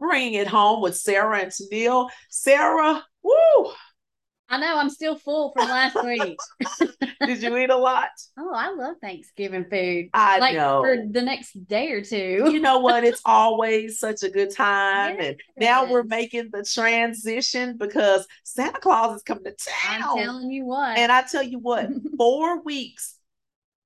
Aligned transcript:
bringing 0.00 0.34
it 0.34 0.48
home 0.48 0.80
with 0.82 0.96
Sarah 0.96 1.40
and 1.40 1.52
Tennille. 1.52 2.08
Sarah, 2.30 3.04
woo! 3.22 3.72
I 4.52 4.58
know 4.58 4.78
I'm 4.78 4.90
still 4.90 5.14
full 5.14 5.52
from 5.52 5.68
last 5.68 5.96
week. 6.04 6.36
Did 7.24 7.40
you 7.40 7.56
eat 7.56 7.70
a 7.70 7.76
lot? 7.76 8.08
Oh, 8.36 8.50
I 8.52 8.72
love 8.72 8.96
Thanksgiving 9.00 9.64
food. 9.70 10.08
I 10.12 10.40
like 10.40 10.56
know. 10.56 10.82
for 10.82 10.96
the 11.08 11.22
next 11.22 11.52
day 11.68 11.92
or 11.92 12.02
two. 12.02 12.50
you 12.50 12.58
know 12.58 12.80
what? 12.80 13.04
It's 13.04 13.22
always 13.24 14.00
such 14.00 14.24
a 14.24 14.28
good 14.28 14.52
time. 14.52 15.20
And 15.20 15.40
now 15.56 15.88
we're 15.88 16.02
making 16.02 16.48
the 16.52 16.64
transition 16.64 17.76
because 17.76 18.26
Santa 18.42 18.80
Claus 18.80 19.18
is 19.18 19.22
coming 19.22 19.44
to 19.44 19.52
town. 19.52 20.02
I'm 20.18 20.24
telling 20.24 20.50
you 20.50 20.64
what. 20.66 20.98
And 20.98 21.12
I 21.12 21.22
tell 21.22 21.44
you 21.44 21.60
what, 21.60 21.88
four 22.18 22.60
weeks 22.64 23.14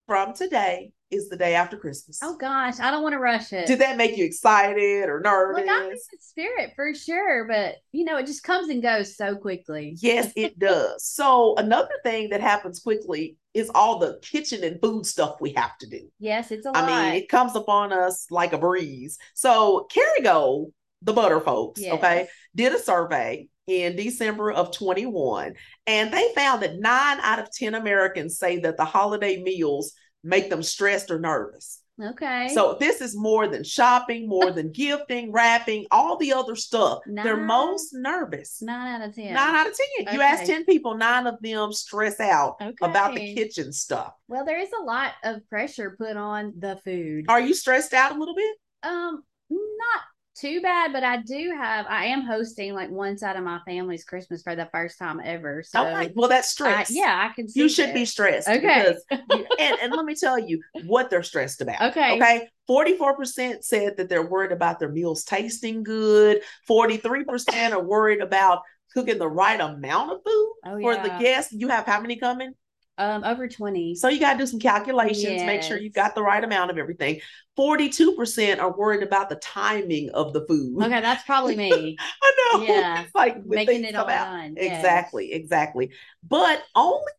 from 0.06 0.32
today 0.32 0.92
is 1.14 1.28
the 1.28 1.36
day 1.36 1.54
after 1.54 1.76
Christmas. 1.76 2.18
oh 2.22 2.36
gosh, 2.36 2.80
I 2.80 2.90
don't 2.90 3.02
want 3.02 3.12
to 3.14 3.18
rush 3.18 3.52
it. 3.52 3.66
Did 3.66 3.78
that 3.80 3.96
make 3.96 4.16
you 4.16 4.24
excited 4.24 5.08
or 5.08 5.20
nervous? 5.20 5.56
Like 5.66 5.68
I'm 5.70 5.84
in 5.84 5.90
the 5.90 6.00
spirit 6.20 6.72
for 6.76 6.92
sure, 6.94 7.46
but 7.46 7.76
you 7.92 8.04
know, 8.04 8.16
it 8.18 8.26
just 8.26 8.42
comes 8.42 8.68
and 8.68 8.82
goes 8.82 9.16
so 9.16 9.36
quickly. 9.36 9.96
Yes, 10.00 10.32
it 10.36 10.58
does. 10.58 11.04
So 11.06 11.54
another 11.56 11.94
thing 12.02 12.30
that 12.30 12.40
happens 12.40 12.80
quickly 12.80 13.36
is 13.54 13.70
all 13.74 13.98
the 13.98 14.18
kitchen 14.22 14.64
and 14.64 14.80
food 14.80 15.06
stuff 15.06 15.40
we 15.40 15.52
have 15.52 15.78
to 15.78 15.88
do. 15.88 16.08
Yes, 16.18 16.50
it's 16.50 16.66
a 16.66 16.70
lot. 16.70 16.76
I 16.76 16.86
mean, 17.12 17.22
it 17.22 17.28
comes 17.28 17.54
upon 17.54 17.92
us 17.92 18.26
like 18.30 18.52
a 18.52 18.58
breeze. 18.58 19.18
So 19.34 19.86
Kerrygold, 19.94 20.72
the 21.02 21.12
butter 21.12 21.40
folks, 21.40 21.80
Yes. 21.80 21.94
okay, 21.94 22.26
did 22.56 22.72
a 22.74 22.78
survey 22.78 23.48
in 23.66 23.96
December 23.96 24.50
of 24.52 24.72
21, 24.76 25.54
and 25.86 26.12
they 26.12 26.32
found 26.34 26.62
that 26.62 26.78
nine 26.78 27.18
out 27.20 27.38
of 27.38 27.50
10 27.50 27.74
Americans 27.74 28.38
say 28.38 28.58
that 28.58 28.76
the 28.76 28.84
holiday 28.84 29.42
meals 29.42 29.92
make 30.24 30.50
them 30.50 30.62
stressed 30.62 31.10
or 31.10 31.18
nervous. 31.20 31.80
okay. 32.02 32.48
So 32.52 32.76
this 32.80 33.00
is 33.00 33.14
more 33.16 33.46
than 33.46 33.62
shopping, 33.62 34.26
more 34.28 34.50
than 34.50 34.72
gifting, 34.72 35.30
wrapping, 35.30 35.86
all 35.92 36.16
the 36.16 36.32
other 36.32 36.56
stuff. 36.56 37.00
They're 37.06 37.36
most 37.36 37.94
nervous. 37.94 38.60
nine 38.60 39.00
out 39.00 39.08
of 39.08 39.14
ten. 39.14 39.34
Nine 39.34 39.54
out 39.54 39.66
of 39.68 39.78
10. 40.06 40.14
You 40.14 40.20
ask 40.20 40.44
10 40.44 40.64
people, 40.64 40.96
nine 40.96 41.26
of 41.28 41.40
them 41.40 41.72
stress 41.72 42.18
out 42.18 42.56
about 42.82 43.14
the 43.14 43.34
kitchen 43.34 43.72
stuff. 43.72 44.12
Well, 44.26 44.44
there 44.44 44.58
is 44.58 44.70
a 44.72 44.82
lot 44.82 45.12
of 45.22 45.48
pressure 45.48 45.94
put 45.96 46.16
on 46.16 46.54
the 46.58 46.76
food. 46.84 47.26
Are 47.28 47.40
you 47.40 47.54
stressed 47.54 47.92
out 47.94 48.16
a 48.16 48.18
little 48.18 48.34
bit? 48.34 48.56
Um, 48.82 49.22
not 49.50 50.02
too 50.34 50.60
bad, 50.60 50.92
but 50.92 51.04
I 51.04 51.18
do 51.22 51.52
have. 51.56 51.86
I 51.88 52.06
am 52.06 52.22
hosting 52.22 52.74
like 52.74 52.90
one 52.90 53.16
side 53.18 53.36
of 53.36 53.44
my 53.44 53.60
family's 53.66 54.04
Christmas 54.04 54.42
for 54.42 54.56
the 54.56 54.68
first 54.72 54.98
time 54.98 55.20
ever. 55.24 55.62
So 55.62 55.86
okay. 55.86 56.12
Well, 56.14 56.28
that's 56.28 56.48
I, 56.48 56.84
stress. 56.84 56.90
yeah, 56.90 57.28
I 57.30 57.34
can. 57.34 57.48
See 57.48 57.60
You 57.60 57.68
should 57.68 57.88
that. 57.90 57.94
be 57.94 58.04
stressed. 58.04 58.48
Okay. 58.48 58.94
you- 59.10 59.46
and, 59.58 59.76
and 59.82 59.92
let 59.92 60.04
me 60.04 60.14
tell 60.14 60.38
you 60.38 60.60
what 60.86 61.10
they're 61.10 61.22
stressed 61.22 61.60
about. 61.60 61.80
Okay. 61.90 62.16
Okay. 62.16 62.48
44% 62.68 63.62
said 63.64 63.96
that 63.98 64.08
they're 64.08 64.26
worried 64.26 64.52
about 64.52 64.78
their 64.78 64.88
meals 64.90 65.24
tasting 65.24 65.82
good. 65.82 66.40
43% 66.68 67.72
are 67.72 67.82
worried 67.82 68.20
about 68.20 68.62
cooking 68.94 69.18
the 69.18 69.28
right 69.28 69.60
amount 69.60 70.12
of 70.12 70.18
food 70.24 70.52
Oh, 70.66 70.80
for 70.80 70.94
the 70.96 71.16
guests. 71.20 71.52
You 71.52 71.68
have 71.68 71.84
how 71.86 72.00
many 72.00 72.16
coming? 72.16 72.52
Um, 72.96 73.24
over 73.24 73.48
twenty. 73.48 73.96
So 73.96 74.06
you 74.08 74.20
got 74.20 74.34
to 74.34 74.38
do 74.38 74.46
some 74.46 74.60
calculations, 74.60 75.42
make 75.42 75.64
sure 75.64 75.76
you 75.76 75.90
Yes. 75.92 75.92
got 75.94 76.14
the 76.14 76.22
right 76.22 76.42
amount 76.44 76.70
of 76.70 76.78
everything. 76.78 77.20
42% 77.56 78.58
are 78.60 78.76
worried 78.76 79.02
about 79.02 79.28
the 79.28 79.36
timing 79.36 80.10
of 80.10 80.32
the 80.32 80.44
food. 80.46 80.82
Okay, 80.82 81.00
that's 81.00 81.22
probably 81.24 81.56
me. 81.56 81.96
I 82.00 82.32
know. 82.54 82.62
Yeah. 82.64 83.02
It's 83.02 83.14
like 83.14 83.44
Making 83.46 83.84
it 83.84 83.94
all 83.94 84.08
out. 84.08 84.24
done. 84.30 84.54
yes. 84.56 84.76
Exactly, 84.78 85.32
exactly. 85.32 85.90
But 86.26 86.62
only 86.74 87.12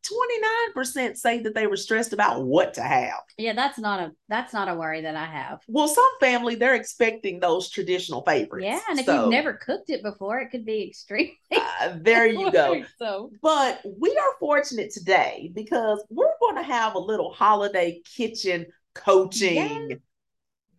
29% 0.76 1.16
say 1.18 1.40
that 1.40 1.54
they 1.54 1.68
were 1.68 1.78
stressed 1.78 2.12
about 2.14 2.44
what 2.44 2.74
to 2.76 2.82
have. 2.82 3.20
Yeah, 3.38 3.54
that's 3.54 3.78
not 3.78 4.00
a 4.00 4.12
that's 4.28 4.54
not 4.54 4.68
a 4.68 4.76
worry 4.76 5.02
that 5.02 5.16
I 5.16 5.26
have. 5.26 5.60
Well, 5.68 5.88
some 5.88 6.04
family 6.20 6.56
they're 6.56 6.76
expecting 6.76 7.40
those 7.40 7.70
traditional 7.70 8.24
favorites. 8.24 8.66
Yeah, 8.66 8.80
and 8.90 9.00
if 9.00 9.06
So, 9.06 9.22
you've 9.22 9.30
never 9.30 9.54
cooked 9.54 9.90
it 9.90 10.02
before, 10.04 10.40
it 10.40 10.50
could 10.50 10.66
be 10.66 10.88
extremely. 10.88 11.40
uh, 11.56 11.94
there 12.02 12.26
you 12.28 12.52
go. 12.52 12.84
So 12.98 13.32
But 13.42 13.82
we 14.00 14.10
are 14.18 14.34
fortunate 14.40 14.92
today 14.92 15.52
because 15.54 16.04
we're 16.10 16.34
going 16.42 16.56
to 16.56 16.64
have 16.64 16.96
a 16.96 17.00
little 17.00 17.32
holiday 17.32 18.02
kitchen 18.18 18.66
coaching. 18.96 20.00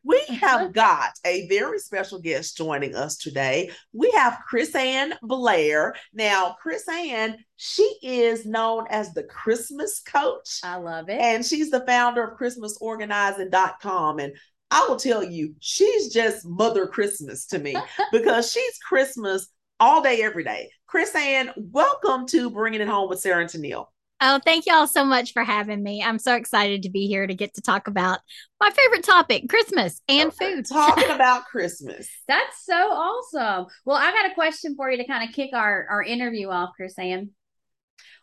We 0.06 0.22
have 0.40 0.72
got 0.72 1.10
a 1.24 1.48
very 1.48 1.80
special 1.80 2.20
guest 2.20 2.56
joining 2.56 2.94
us 2.94 3.16
today. 3.16 3.70
We 3.92 4.10
have 4.12 4.38
Chris 4.48 4.74
Ann 4.74 5.14
Blair. 5.20 5.94
Now, 6.14 6.56
Chris 6.62 6.88
Ann, 6.88 7.36
she 7.56 7.98
is 8.02 8.46
known 8.46 8.86
as 8.88 9.12
the 9.12 9.24
Christmas 9.24 10.00
coach, 10.00 10.60
I 10.62 10.76
love 10.76 11.08
it. 11.08 11.20
and 11.20 11.44
she's 11.44 11.70
the 11.70 11.84
founder 11.84 12.22
of 12.22 12.38
ChristmasOrganizing.com. 12.38 14.20
And 14.20 14.36
I 14.70 14.86
will 14.88 14.96
tell 14.96 15.24
you, 15.24 15.54
she's 15.58 16.12
just 16.12 16.46
Mother 16.46 16.86
Christmas 16.86 17.46
to 17.46 17.58
me 17.58 17.76
because 18.12 18.52
she's 18.52 18.78
Christmas 18.78 19.48
all 19.80 20.02
day, 20.02 20.22
every 20.22 20.44
day. 20.44 20.70
Chris 20.86 21.14
Ann, 21.16 21.50
welcome 21.56 22.26
to 22.28 22.48
Bringing 22.48 22.80
It 22.80 22.88
Home 22.88 23.08
with 23.08 23.20
Sarah 23.20 23.40
and 23.40 23.50
Tennille. 23.50 23.86
Oh, 24.20 24.40
thank 24.44 24.64
y'all 24.64 24.86
so 24.86 25.04
much 25.04 25.32
for 25.34 25.44
having 25.44 25.82
me. 25.82 26.02
I'm 26.02 26.18
so 26.18 26.36
excited 26.36 26.82
to 26.82 26.90
be 26.90 27.06
here 27.06 27.26
to 27.26 27.34
get 27.34 27.54
to 27.54 27.60
talk 27.60 27.86
about 27.86 28.20
my 28.58 28.70
favorite 28.70 29.04
topic, 29.04 29.48
Christmas 29.48 30.00
and 30.08 30.32
food. 30.32 30.64
Talking 30.66 31.10
about 31.14 31.44
Christmas. 31.44 32.08
That's 32.26 32.64
so 32.64 32.74
awesome. 32.74 33.66
Well, 33.84 33.98
I 33.98 34.12
got 34.12 34.30
a 34.30 34.34
question 34.34 34.74
for 34.74 34.90
you 34.90 34.96
to 34.96 35.06
kind 35.06 35.28
of 35.28 35.34
kick 35.34 35.50
our 35.52 35.86
our 35.90 36.02
interview 36.02 36.48
off, 36.48 36.70
Chris 36.76 36.98
Ann. 36.98 37.30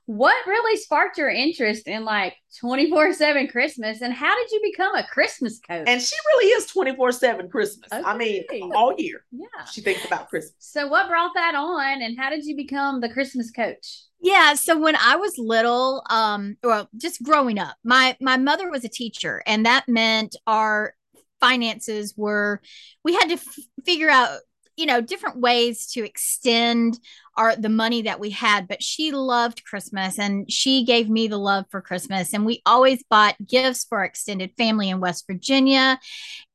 What 0.05 0.35
really 0.45 0.77
sparked 0.77 1.17
your 1.17 1.29
interest 1.29 1.87
in 1.87 2.03
like 2.03 2.35
24/7 2.61 3.49
Christmas 3.49 4.01
and 4.01 4.13
how 4.13 4.35
did 4.35 4.51
you 4.51 4.61
become 4.63 4.95
a 4.95 5.07
Christmas 5.07 5.59
coach? 5.59 5.85
And 5.87 6.01
she 6.01 6.15
really 6.27 6.47
is 6.51 6.65
24 6.67 7.11
7 7.11 7.49
Christmas. 7.49 7.89
I 7.91 8.15
mean, 8.17 8.43
all 8.75 8.93
year 8.97 9.25
yeah. 9.31 9.65
she 9.71 9.81
thinks 9.81 10.05
about 10.05 10.29
Christmas. 10.29 10.55
So 10.59 10.87
what 10.87 11.07
brought 11.07 11.31
that 11.35 11.55
on 11.55 12.01
and 12.01 12.19
how 12.19 12.29
did 12.29 12.45
you 12.45 12.55
become 12.55 12.99
the 13.01 13.09
Christmas 13.09 13.51
coach? 13.51 14.03
Yeah, 14.23 14.53
so 14.53 14.79
when 14.79 14.95
I 14.95 15.17
was 15.17 15.37
little, 15.37 16.01
um, 16.09 16.55
well, 16.63 16.87
just 16.95 17.21
growing 17.23 17.59
up, 17.59 17.75
my 17.83 18.15
my 18.21 18.37
mother 18.37 18.71
was 18.71 18.85
a 18.85 18.89
teacher, 18.89 19.43
and 19.45 19.65
that 19.65 19.89
meant 19.89 20.37
our 20.47 20.95
finances 21.41 22.13
were 22.15 22.61
we 23.03 23.13
had 23.13 23.27
to 23.27 23.33
f- 23.33 23.59
figure 23.85 24.09
out, 24.09 24.39
you 24.75 24.85
know, 24.85 25.01
different 25.01 25.39
ways 25.39 25.87
to 25.91 26.03
extend 26.03 26.99
our 27.35 27.55
the 27.55 27.69
money 27.69 28.03
that 28.03 28.19
we 28.19 28.29
had. 28.29 28.67
But 28.67 28.83
she 28.83 29.11
loved 29.11 29.63
Christmas, 29.63 30.19
and 30.19 30.51
she 30.51 30.85
gave 30.85 31.09
me 31.09 31.27
the 31.27 31.37
love 31.37 31.65
for 31.69 31.81
Christmas, 31.81 32.33
and 32.33 32.45
we 32.45 32.61
always 32.65 33.03
bought 33.03 33.35
gifts 33.45 33.85
for 33.85 33.99
our 33.99 34.05
extended 34.05 34.51
family 34.57 34.89
in 34.89 34.99
West 34.99 35.25
Virginia, 35.27 35.99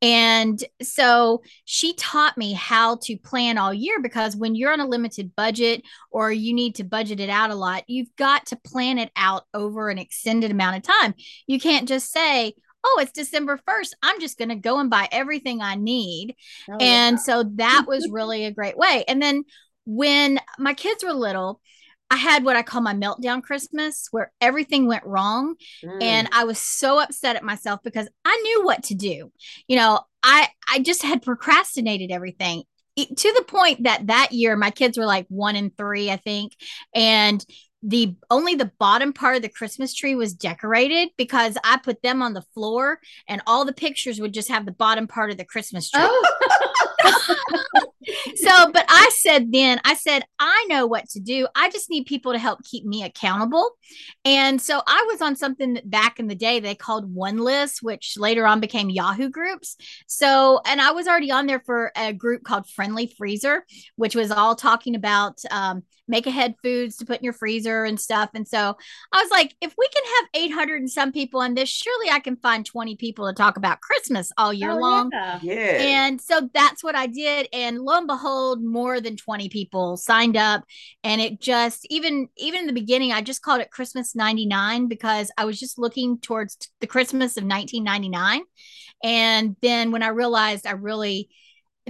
and 0.01 0.63
so 0.81 1.43
she 1.65 1.95
taught 1.95 2.39
me 2.39 2.53
how 2.53 2.97
to 3.03 3.17
plan 3.17 3.59
all 3.59 3.75
year 3.75 4.01
because 4.01 4.37
when 4.37 4.55
you're 4.55 4.73
on 4.73 4.81
a 4.81 4.87
limited 4.87 5.35
budget 5.35 5.83
or 6.11 6.31
you 6.31 6.55
need 6.55 6.77
to 6.77 6.85
budget 6.85 7.19
it 7.19 7.31
out 7.31 7.51
a 7.51 7.55
lot, 7.55 7.83
you've 7.89 8.15
got 8.17 8.47
to 8.47 8.57
plan 8.57 8.99
it 8.99 9.11
out 9.17 9.45
over 9.53 9.89
an 9.89 9.99
extended 9.99 10.51
amount 10.51 10.77
of 10.77 10.83
time. 10.83 11.15
You 11.47 11.59
can't 11.59 11.89
just 11.89 12.13
say, 12.13 12.55
oh, 12.89 12.99
it's 13.03 13.13
December 13.13 13.59
1st. 13.69 13.91
I'm 14.03 14.21
just 14.21 14.39
going 14.39 14.49
to 14.51 14.55
go 14.57 14.79
and 14.79 14.91
buy 14.91 15.09
everything 15.13 15.61
I 15.61 15.75
need. 15.75 16.35
Oh, 16.71 16.77
And 16.81 17.21
so 17.21 17.45
that 17.57 17.85
was 17.87 18.09
really 18.13 18.45
a 18.45 18.53
great 18.53 18.77
way. 18.77 19.05
And 19.09 19.21
then 19.23 19.45
when 19.87 20.39
my 20.59 20.75
kids 20.75 21.05
were 21.05 21.13
little, 21.13 21.61
I 22.11 22.17
had 22.17 22.43
what 22.45 22.57
I 22.57 22.63
call 22.63 22.81
my 22.81 22.95
meltdown 22.95 23.43
Christmas, 23.43 24.09
where 24.11 24.33
everything 24.41 24.87
went 24.87 25.05
wrong 25.05 25.57
Mm. 25.85 26.03
and 26.03 26.29
I 26.33 26.45
was 26.45 26.59
so 26.59 26.99
upset 26.99 27.37
at 27.37 27.45
myself 27.45 27.81
because 27.85 28.09
I 28.25 28.35
knew 28.43 28.65
what 28.65 28.83
to 28.85 28.95
do. 28.95 29.31
You 29.67 29.77
know, 29.77 30.01
I 30.23 30.49
I 30.73 30.79
just 30.81 31.03
had 31.03 31.23
procrastinated 31.23 32.11
everything 32.11 32.65
to 32.97 33.33
the 33.37 33.45
point 33.47 33.85
that 33.85 34.09
that 34.09 34.33
year 34.33 34.57
my 34.57 34.71
kids 34.73 34.99
were 34.99 35.07
like 35.07 35.27
1 35.29 35.55
and 35.55 35.77
3, 35.77 36.11
I 36.11 36.17
think, 36.17 36.53
and 36.95 37.45
the 37.83 38.15
only 38.31 38.55
the 38.55 38.73
bottom 38.79 39.13
part 39.13 39.37
of 39.37 39.43
the 39.43 39.49
Christmas 39.49 39.95
tree 39.95 40.15
was 40.15 40.35
decorated 40.35 41.11
because 41.17 41.57
I 41.63 41.79
put 41.79 42.03
them 42.03 42.23
on 42.23 42.35
the 42.35 42.45
floor 42.55 42.99
and 43.29 43.41
all 43.47 43.65
the 43.65 43.73
pictures 43.73 44.21
would 44.21 44.35
just 44.35 44.49
have 44.49 44.67
the 44.67 44.73
bottom 44.73 45.07
part 45.07 45.31
of 45.31 45.37
the 45.37 45.45
Christmas 45.45 45.91
tree. 45.91 46.03
Oh, 46.05 46.25
So, 48.37 48.71
but 48.73 48.85
I 48.89 49.11
said 49.19 49.53
then, 49.53 49.81
I 49.85 49.95
said, 49.95 50.25
I 50.39 50.67
know 50.69 50.87
what 50.87 51.09
to 51.11 51.21
do. 51.21 51.47
I 51.55 51.71
just 51.71 51.91
need 51.91 52.07
people 52.07 52.33
to 52.33 52.39
help 52.39 52.63
keep 52.65 52.85
me 52.85 53.03
accountable. 53.03 53.71
And 54.25 54.61
so 54.61 54.81
I 54.87 55.07
was 55.11 55.21
on 55.21 55.37
something 55.37 55.75
that 55.75 55.91
back 55.91 56.19
in 56.19 56.29
the 56.29 56.35
day 56.35 56.61
they 56.61 56.75
called 56.75 57.13
One 57.13 57.39
List, 57.39 57.83
which 57.83 58.15
later 58.17 58.47
on 58.47 58.61
became 58.61 58.91
Yahoo 58.91 59.29
Groups. 59.29 59.77
So, 60.07 60.61
and 60.67 60.81
I 60.81 60.93
was 60.93 61.07
already 61.07 61.31
on 61.31 61.47
there 61.47 61.63
for 61.67 61.93
a 61.97 62.13
group 62.13 62.45
called 62.45 62.69
Friendly 62.69 63.13
Freezer, 63.19 63.65
which 63.97 64.15
was 64.15 64.31
all 64.31 64.55
talking 64.55 64.95
about 64.95 65.41
um, 65.51 65.83
make 66.09 66.27
ahead 66.27 66.55
foods 66.63 66.97
to 66.97 67.07
put 67.07 67.19
in 67.19 67.25
your 67.25 67.33
freezer 67.33 67.85
and 67.85 68.01
stuff. 68.01 68.31
And 68.35 68.47
so 68.47 68.77
I 69.13 69.23
was 69.23 69.31
like, 69.31 69.55
if 69.61 69.75
we 69.77 69.89
can 69.89 70.03
have 70.05 70.51
800 70.51 70.81
and 70.81 70.91
some 70.91 71.13
people 71.13 71.41
on 71.41 71.55
this, 71.55 71.69
surely 71.69 72.11
I 72.11 72.21
can 72.21 72.37
find 72.37 72.65
20 72.65 72.97
people 72.97 73.27
to 73.27 73.35
talk 73.35 73.57
about 73.57 73.81
Christmas 73.81 74.33
all 74.37 74.53
year 74.53 74.73
oh, 74.73 74.79
long. 74.79 75.11
yeah. 75.13 75.39
yeah. 75.43 75.55
And 75.55 76.21
so 76.21 76.49
that's 76.53 76.83
what 76.83 76.95
I 76.95 77.07
did. 77.07 77.49
And 77.53 77.81
lo 77.81 77.99
and 77.99 78.07
behold, 78.07 78.63
more 78.63 79.01
than 79.01 79.17
20 79.17 79.49
people 79.49 79.97
signed 79.97 80.37
up. 80.37 80.65
And 81.05 81.21
it 81.21 81.41
just, 81.41 81.87
even, 81.91 82.29
even 82.37 82.61
in 82.61 82.67
the 82.67 82.73
beginning, 82.73 83.13
I 83.13 83.23
just 83.23 83.43
called 83.43 83.61
it 83.61 83.71
Christmas 83.71 84.15
99 84.15 84.89
because 84.89 85.31
I 85.37 85.45
was 85.45 85.59
just 85.59 85.79
looking 85.79 86.19
towards 86.19 86.57
the 86.81 86.87
Christmas 86.87 87.37
of 87.37 87.45
1999. 87.45 88.43
And 89.03 89.57
then 89.63 89.93
when 89.93 90.03
I 90.03 90.09
realized 90.09 90.67
I 90.67 90.73
really 90.73 91.29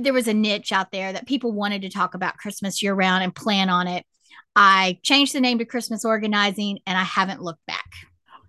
there 0.00 0.12
was 0.12 0.28
a 0.28 0.34
niche 0.34 0.72
out 0.72 0.90
there 0.92 1.12
that 1.12 1.26
people 1.26 1.52
wanted 1.52 1.82
to 1.82 1.90
talk 1.90 2.14
about 2.14 2.36
Christmas 2.36 2.82
year 2.82 2.94
round 2.94 3.24
and 3.24 3.34
plan 3.34 3.68
on 3.70 3.86
it. 3.86 4.04
I 4.56 4.98
changed 5.02 5.34
the 5.34 5.40
name 5.40 5.58
to 5.58 5.64
Christmas 5.64 6.04
Organizing 6.04 6.78
and 6.86 6.98
I 6.98 7.04
haven't 7.04 7.42
looked 7.42 7.64
back. 7.66 7.84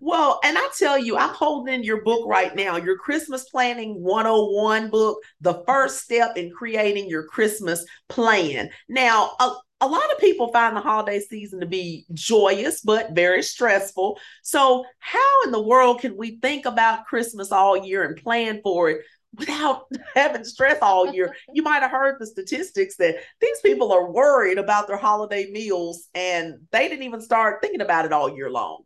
Well, 0.01 0.40
and 0.46 0.57
I 0.57 0.69
tell 0.78 0.98
you, 0.98 1.18
I'm 1.18 1.34
holding 1.34 1.84
your 1.84 2.01
book 2.04 2.25
right 2.25 2.56
now, 2.56 2.78
your 2.78 2.98
Christmas 2.98 3.50
Planning 3.50 4.01
101 4.01 4.90
book, 4.90 5.22
the 5.42 5.62
first 5.68 6.00
step 6.00 6.38
in 6.38 6.51
creating 6.51 7.10
your 7.10 7.24
Christmas 7.25 7.86
plan. 8.07 8.69
Now, 8.88 9.31
a, 9.42 9.52
a 9.81 9.88
lot 9.88 10.10
of 10.12 10.19
people 10.19 10.54
find 10.54 10.75
the 10.75 10.81
holiday 10.81 11.19
season 11.19 11.60
to 11.60 11.66
be 11.66 12.06
joyous, 12.13 12.80
but 12.80 13.12
very 13.12 13.44
stressful. 13.44 14.18
So, 14.42 14.86
how 15.00 15.44
in 15.44 15.52
the 15.52 15.62
world 15.62 16.00
can 16.00 16.16
we 16.16 16.38
think 16.38 16.66
about 16.66 17.06
Christmas 17.06 17.52
all 17.52 17.75
year 17.75 18.04
and 18.04 18.16
plan 18.16 18.62
for 18.63 18.90
it 18.90 19.02
without 19.36 19.88
having 20.16 20.44
stress 20.44 20.80
all 20.81 21.14
year. 21.14 21.36
You 21.54 21.64
might 21.64 21.81
have 21.81 21.92
heard 21.92 22.18
the 22.20 22.28
statistics 22.28 22.98
that 22.98 23.18
these 23.42 23.60
people 23.62 23.92
are 23.92 24.12
worried 24.12 24.58
about 24.58 24.88
their 24.88 24.98
holiday 24.98 25.50
meals 25.52 26.08
and 26.14 26.56
they 26.72 26.88
didn't 26.90 27.04
even 27.04 27.22
start 27.22 27.62
thinking 27.62 27.81
about 27.81 28.06
it 28.06 28.14
all 28.14 28.36
year 28.36 28.50
long. 28.50 28.84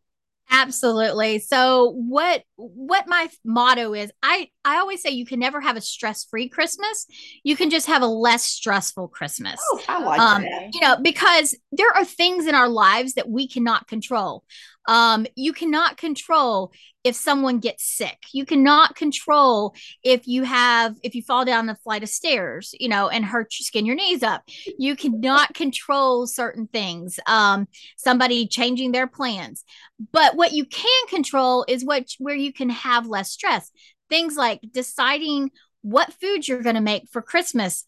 Absolutely. 0.50 1.40
So 1.40 1.94
what 1.95 2.44
what 2.57 3.07
my 3.07 3.30
motto 3.44 3.94
is, 3.94 4.12
I 4.22 4.50
I 4.63 4.78
always 4.78 5.01
say 5.01 5.10
you 5.10 5.25
can 5.25 5.40
never 5.40 5.62
have 5.62 5.78
a 5.78 5.81
stress-free 5.81 6.50
Christmas. 6.50 7.07
You 7.44 7.56
can 7.56 7.69
just 7.69 7.88
have 7.88 8.01
a 8.01 8.07
less 8.07 8.44
stressful 8.44 9.07
Christmas. 9.07 9.60
Oh, 9.63 9.81
I 9.88 10.04
like 10.04 10.19
um, 10.19 10.42
that. 10.44 10.69
You 10.74 10.81
know, 10.81 10.98
because 11.01 11.57
there 11.72 11.92
are 11.95 12.06
things 12.06 12.45
in 12.45 12.56
our 12.56 12.69
lives 12.69 13.13
that 13.13 13.30
we 13.30 13.48
cannot 13.48 13.88
control. 13.88 14.44
Um, 14.88 15.25
you 15.35 15.53
cannot 15.53 15.97
control 15.97 16.71
if 17.03 17.15
someone 17.15 17.59
gets 17.59 17.85
sick. 17.85 18.18
You 18.33 18.45
cannot 18.45 18.95
control 18.95 19.75
if 20.03 20.27
you 20.27 20.44
have 20.44 20.95
if 21.03 21.15
you 21.15 21.21
fall 21.21 21.45
down 21.45 21.65
the 21.65 21.75
flight 21.75 22.03
of 22.03 22.09
stairs, 22.09 22.74
you 22.80 22.88
know, 22.88 23.09
and 23.09 23.25
hurt 23.25 23.53
you 23.59 23.65
skin 23.65 23.85
your 23.85 23.95
knees 23.95 24.24
up. 24.24 24.44
You 24.77 24.95
cannot 24.95 25.53
control 25.53 26.27
certain 26.27 26.68
things. 26.68 27.19
Um, 27.27 27.68
somebody 27.97 28.47
changing 28.47 28.91
their 28.91 29.07
plans. 29.07 29.63
But 30.12 30.35
what 30.35 30.53
you 30.53 30.65
can 30.65 31.07
control 31.07 31.65
is 31.68 31.85
what 31.85 32.07
where 32.19 32.35
you 32.35 32.53
can 32.53 32.69
have 32.69 33.07
less 33.07 33.31
stress. 33.31 33.69
Things 34.09 34.35
like 34.35 34.62
deciding 34.71 35.51
what 35.81 36.13
food 36.13 36.47
you're 36.47 36.62
going 36.62 36.75
to 36.75 36.81
make 36.81 37.09
for 37.12 37.21
Christmas 37.21 37.83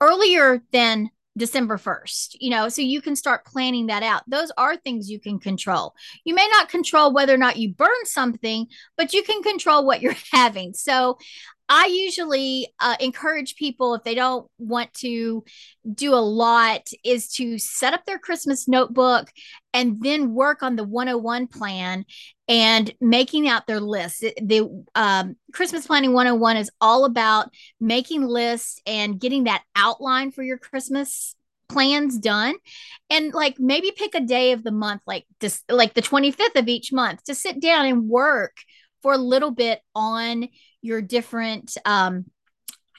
earlier 0.00 0.62
than 0.72 1.10
December 1.36 1.76
1st, 1.76 2.36
you 2.40 2.50
know, 2.50 2.68
so 2.68 2.82
you 2.82 3.00
can 3.00 3.16
start 3.16 3.44
planning 3.44 3.86
that 3.86 4.02
out. 4.02 4.22
Those 4.26 4.50
are 4.56 4.76
things 4.76 5.08
you 5.08 5.20
can 5.20 5.38
control. 5.38 5.94
You 6.24 6.34
may 6.34 6.48
not 6.50 6.68
control 6.68 7.12
whether 7.12 7.32
or 7.34 7.38
not 7.38 7.56
you 7.56 7.72
burn 7.72 8.04
something, 8.04 8.66
but 8.96 9.12
you 9.12 9.22
can 9.22 9.42
control 9.42 9.86
what 9.86 10.02
you're 10.02 10.16
having. 10.32 10.74
So 10.74 11.18
I 11.72 11.86
usually 11.86 12.66
uh, 12.80 12.96
encourage 12.98 13.54
people 13.54 13.94
if 13.94 14.02
they 14.02 14.16
don't 14.16 14.48
want 14.58 14.92
to 14.94 15.44
do 15.94 16.14
a 16.14 16.16
lot 16.16 16.88
is 17.04 17.28
to 17.34 17.58
set 17.58 17.94
up 17.94 18.04
their 18.06 18.18
Christmas 18.18 18.66
notebook 18.66 19.30
and 19.72 20.02
then 20.02 20.34
work 20.34 20.64
on 20.64 20.74
the 20.74 20.82
101 20.82 21.46
plan 21.46 22.04
and 22.50 22.92
making 23.00 23.48
out 23.48 23.68
their 23.68 23.80
list. 23.80 24.24
The 24.42 24.84
um, 24.96 25.36
Christmas 25.54 25.86
Planning 25.86 26.12
101 26.12 26.56
is 26.56 26.70
all 26.80 27.04
about 27.04 27.48
making 27.80 28.24
lists 28.24 28.82
and 28.84 29.20
getting 29.20 29.44
that 29.44 29.62
outline 29.76 30.32
for 30.32 30.42
your 30.42 30.58
Christmas 30.58 31.36
plans 31.68 32.18
done 32.18 32.56
and 33.08 33.32
like 33.32 33.60
maybe 33.60 33.92
pick 33.96 34.16
a 34.16 34.20
day 34.20 34.50
of 34.50 34.64
the 34.64 34.72
month 34.72 35.00
like 35.06 35.24
this 35.38 35.62
like 35.68 35.94
the 35.94 36.02
25th 36.02 36.56
of 36.56 36.66
each 36.66 36.92
month 36.92 37.22
to 37.22 37.32
sit 37.32 37.60
down 37.60 37.86
and 37.86 38.08
work 38.08 38.56
for 39.02 39.12
a 39.12 39.18
little 39.18 39.52
bit 39.52 39.80
on 39.94 40.48
your 40.82 41.00
different 41.00 41.78
um 41.84 42.24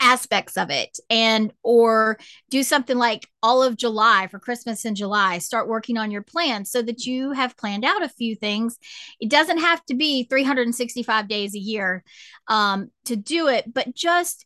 aspects 0.02 0.58
of 0.58 0.70
it 0.70 1.00
and 1.10 1.54
or 1.64 2.18
do 2.50 2.64
something 2.64 2.98
like 2.98 3.28
all 3.44 3.62
of 3.64 3.78
July 3.78 4.28
for 4.28 4.40
Christmas 4.40 4.84
in 4.84 4.96
July 4.96 5.38
start 5.38 5.68
working 5.68 5.98
on 5.98 6.12
your 6.12 6.24
plan 6.24 6.66
so 6.66 6.82
that 6.82 7.06
you 7.06 7.32
have 7.32 7.56
planned 7.58 7.86
out 7.86 8.04
a 8.04 8.10
few 8.10 8.36
things. 8.36 8.78
It 9.20 9.30
doesn't 9.30 9.60
have 9.60 9.86
to 9.86 9.96
be 9.96 10.24
365 10.24 11.28
days 11.28 11.56
a 11.56 11.60
year 11.60 12.04
um, 12.48 12.90
to 13.06 13.16
do 13.16 13.48
it 13.48 13.72
but 13.74 13.94
just 13.96 14.46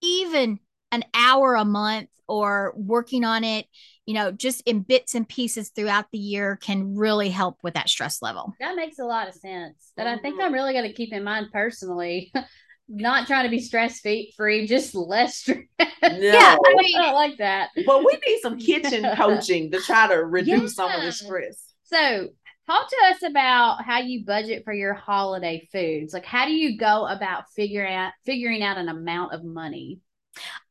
even 0.00 0.58
an 0.90 1.04
hour 1.14 1.54
a 1.54 1.64
month 1.64 2.08
or 2.26 2.72
working 2.76 3.24
on 3.24 3.44
it 3.44 3.66
you 4.06 4.14
know 4.14 4.32
just 4.32 4.62
in 4.62 4.80
bits 4.80 5.14
and 5.14 5.28
pieces 5.28 5.70
throughout 5.70 6.06
the 6.12 6.18
year 6.18 6.56
can 6.56 6.96
really 6.96 7.28
help 7.28 7.58
with 7.62 7.74
that 7.74 7.88
stress 7.88 8.22
level. 8.22 8.54
That 8.60 8.76
makes 8.76 8.98
a 8.98 9.04
lot 9.04 9.28
of 9.28 9.34
sense 9.34 9.92
that 9.96 10.06
i 10.06 10.18
think 10.18 10.40
i'm 10.40 10.52
really 10.52 10.72
going 10.72 10.86
to 10.86 10.92
keep 10.92 11.12
in 11.12 11.24
mind 11.24 11.48
personally 11.52 12.32
not 12.88 13.26
trying 13.26 13.44
to 13.44 13.50
be 13.50 13.60
stress 13.60 14.00
free, 14.00 14.66
just 14.66 14.94
less 14.94 15.36
stress. 15.36 15.58
No. 15.78 15.86
Yeah, 16.02 16.56
I, 16.62 16.74
mean, 16.74 17.00
I 17.00 17.12
like 17.12 17.38
that. 17.38 17.70
But 17.86 18.00
we 18.00 18.18
need 18.26 18.40
some 18.42 18.58
kitchen 18.58 19.06
coaching 19.16 19.70
to 19.70 19.80
try 19.80 20.06
to 20.08 20.16
reduce 20.16 20.72
yeah. 20.72 20.84
some 20.84 20.92
of 20.92 21.02
the 21.02 21.12
stress. 21.12 21.72
So, 21.84 22.28
talk 22.66 22.90
to 22.90 22.96
us 23.06 23.22
about 23.22 23.82
how 23.82 24.00
you 24.00 24.24
budget 24.26 24.64
for 24.64 24.74
your 24.74 24.92
holiday 24.92 25.66
foods. 25.72 26.12
Like, 26.12 26.26
how 26.26 26.44
do 26.44 26.52
you 26.52 26.76
go 26.76 27.06
about 27.06 27.44
figuring 27.56 27.94
out 27.94 28.12
figuring 28.26 28.62
out 28.62 28.76
an 28.76 28.90
amount 28.90 29.32
of 29.32 29.44
money? 29.44 30.00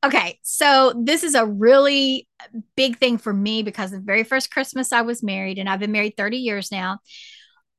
Okay, 0.04 0.39
so 0.44 0.94
this 0.95 1.24
is 1.24 1.36
a 1.36 1.45
really 1.45 2.27
big 2.75 2.98
thing 2.98 3.18
for 3.18 3.33
me 3.33 3.63
because 3.63 3.92
the 3.92 4.00
very 4.00 4.24
first 4.24 4.51
Christmas 4.51 4.92
I 4.92 5.01
was 5.01 5.24
married, 5.24 5.57
and 5.57 5.68
I've 5.68 5.80
been 5.80 5.92
married 5.92 6.16
30 6.16 6.38
years 6.38 6.71
now. 6.71 7.00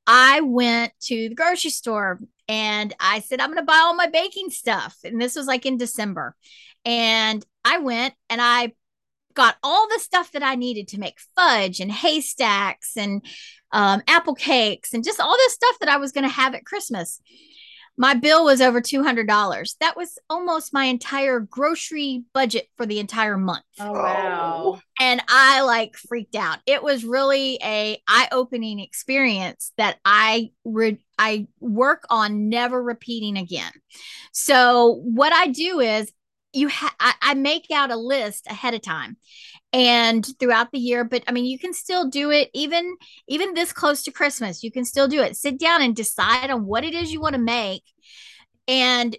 I 0.07 0.41
went 0.41 0.91
to 1.03 1.29
the 1.29 1.35
grocery 1.35 1.71
store 1.71 2.19
and 2.47 2.93
I 2.99 3.21
said, 3.21 3.39
I'm 3.39 3.49
going 3.49 3.59
to 3.59 3.63
buy 3.63 3.79
all 3.79 3.95
my 3.95 4.07
baking 4.07 4.49
stuff. 4.49 4.97
And 5.03 5.19
this 5.19 5.35
was 5.35 5.47
like 5.47 5.65
in 5.65 5.77
December. 5.77 6.35
And 6.83 7.43
I 7.63 7.79
went 7.79 8.13
and 8.29 8.39
I 8.41 8.73
got 9.33 9.57
all 9.63 9.87
the 9.87 9.99
stuff 9.99 10.31
that 10.31 10.43
I 10.43 10.55
needed 10.55 10.87
to 10.89 10.99
make 10.99 11.19
fudge 11.35 11.79
and 11.79 11.91
haystacks 11.91 12.95
and 12.95 13.25
um, 13.71 14.01
apple 14.07 14.35
cakes 14.35 14.93
and 14.93 15.03
just 15.03 15.19
all 15.19 15.35
this 15.35 15.53
stuff 15.53 15.77
that 15.79 15.89
I 15.89 15.97
was 15.97 16.11
going 16.11 16.23
to 16.23 16.33
have 16.33 16.55
at 16.55 16.65
Christmas 16.65 17.19
my 17.97 18.13
bill 18.13 18.45
was 18.45 18.61
over 18.61 18.81
$200 18.81 19.75
that 19.79 19.95
was 19.95 20.17
almost 20.29 20.73
my 20.73 20.85
entire 20.85 21.39
grocery 21.39 22.23
budget 22.33 22.67
for 22.77 22.85
the 22.85 22.99
entire 22.99 23.37
month. 23.37 23.63
Oh, 23.79 23.89
oh. 23.89 23.93
wow. 23.93 24.79
And 24.99 25.21
i 25.27 25.61
like 25.61 25.95
freaked 25.95 26.35
out. 26.35 26.59
It 26.65 26.83
was 26.83 27.05
really 27.05 27.59
a 27.63 28.01
eye-opening 28.07 28.79
experience 28.79 29.71
that 29.77 29.97
i 30.05 30.51
re- 30.63 31.03
i 31.17 31.47
work 31.59 32.05
on 32.09 32.49
never 32.49 32.81
repeating 32.81 33.37
again. 33.37 33.71
So 34.31 35.01
what 35.03 35.33
i 35.33 35.47
do 35.47 35.79
is 35.79 36.11
you 36.53 36.69
ha- 36.69 36.95
I, 36.99 37.13
I 37.21 37.33
make 37.33 37.69
out 37.71 37.91
a 37.91 37.97
list 37.97 38.47
ahead 38.47 38.73
of 38.73 38.81
time 38.81 39.17
and 39.75 40.25
throughout 40.39 40.71
the 40.71 40.79
year 40.79 41.03
but 41.03 41.21
i 41.27 41.33
mean 41.33 41.43
you 41.43 41.59
can 41.59 41.73
still 41.73 42.09
do 42.09 42.31
it 42.31 42.49
even 42.53 42.95
even 43.27 43.53
this 43.53 43.73
close 43.73 44.03
to 44.03 44.11
christmas 44.11 44.63
you 44.63 44.71
can 44.71 44.85
still 44.85 45.07
do 45.07 45.21
it. 45.21 45.35
Sit 45.35 45.59
down 45.59 45.81
and 45.81 45.95
decide 45.95 46.49
on 46.49 46.65
what 46.65 46.85
it 46.85 46.93
is 46.93 47.11
you 47.11 47.19
want 47.19 47.35
to 47.35 47.41
make 47.41 47.83
and 48.67 49.15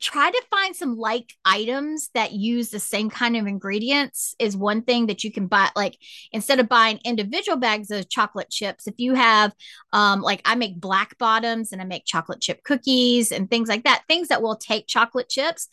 try 0.00 0.30
to 0.30 0.42
find 0.50 0.74
some 0.74 0.96
like 0.96 1.32
items 1.44 2.10
that 2.14 2.32
use 2.32 2.70
the 2.70 2.80
same 2.80 3.10
kind 3.10 3.36
of 3.36 3.46
ingredients 3.46 4.34
is 4.38 4.56
one 4.56 4.82
thing 4.82 5.06
that 5.06 5.24
you 5.24 5.32
can 5.32 5.46
buy 5.46 5.68
like 5.76 5.98
instead 6.32 6.60
of 6.60 6.68
buying 6.68 6.98
individual 7.04 7.58
bags 7.58 7.90
of 7.90 8.08
chocolate 8.08 8.50
chips 8.50 8.86
if 8.86 8.94
you 8.98 9.14
have 9.14 9.54
um 9.92 10.20
like 10.20 10.40
i 10.44 10.54
make 10.54 10.80
black 10.80 11.16
bottoms 11.18 11.72
and 11.72 11.80
i 11.80 11.84
make 11.84 12.04
chocolate 12.04 12.40
chip 12.40 12.62
cookies 12.64 13.32
and 13.32 13.50
things 13.50 13.68
like 13.68 13.84
that 13.84 14.02
things 14.08 14.28
that 14.28 14.42
will 14.42 14.56
take 14.56 14.86
chocolate 14.86 15.28
chips 15.28 15.68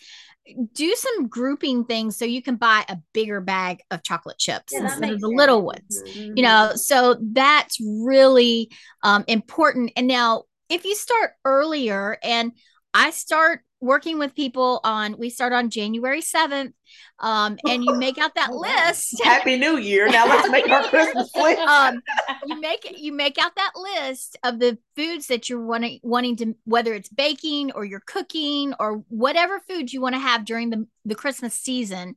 do 0.73 0.93
some 0.95 1.27
grouping 1.27 1.85
things 1.85 2.17
so 2.17 2.23
you 2.23 2.41
can 2.41 2.55
buy 2.55 2.85
a 2.87 2.97
bigger 3.13 3.41
bag 3.41 3.81
of 3.89 4.03
chocolate 4.03 4.37
chips 4.37 4.73
yeah, 4.73 4.81
instead 4.81 5.11
of 5.11 5.21
the 5.21 5.27
sense. 5.27 5.37
little 5.37 5.63
ones 5.63 6.03
mm-hmm. 6.05 6.37
you 6.37 6.43
know 6.43 6.71
so 6.75 7.17
that's 7.31 7.79
really 7.81 8.69
um, 9.03 9.23
important 9.27 9.91
and 9.95 10.07
now 10.07 10.43
if 10.69 10.85
you 10.85 10.95
start 10.95 11.31
earlier 11.45 12.17
and 12.21 12.51
i 12.93 13.09
start 13.09 13.61
working 13.81 14.17
with 14.17 14.35
people 14.35 14.79
on 14.83 15.17
we 15.17 15.29
start 15.29 15.53
on 15.53 15.69
january 15.69 16.21
7th 16.21 16.73
um, 17.19 17.57
and 17.67 17.83
you 17.83 17.95
make 17.95 18.17
out 18.17 18.35
that 18.35 18.51
list. 18.53 19.21
Happy 19.23 19.57
New 19.57 19.77
Year! 19.77 20.07
Now 20.09 20.27
let's 20.27 20.49
make 20.49 20.69
our 20.69 20.83
Christmas 20.83 21.29
list. 21.35 21.59
Um, 21.59 22.01
you 22.45 22.59
make 22.59 22.95
you 22.97 23.13
make 23.13 23.37
out 23.37 23.55
that 23.55 23.73
list 23.75 24.37
of 24.43 24.59
the 24.59 24.77
foods 24.95 25.27
that 25.27 25.49
you're 25.49 25.65
wanting 25.65 25.99
wanting 26.03 26.35
to 26.37 26.55
whether 26.65 26.93
it's 26.93 27.09
baking 27.09 27.71
or 27.71 27.85
you're 27.85 28.03
cooking 28.05 28.73
or 28.79 29.03
whatever 29.09 29.59
food 29.59 29.91
you 29.91 30.01
want 30.01 30.15
to 30.15 30.19
have 30.19 30.45
during 30.45 30.69
the 30.69 30.87
the 31.05 31.15
Christmas 31.15 31.53
season. 31.53 32.15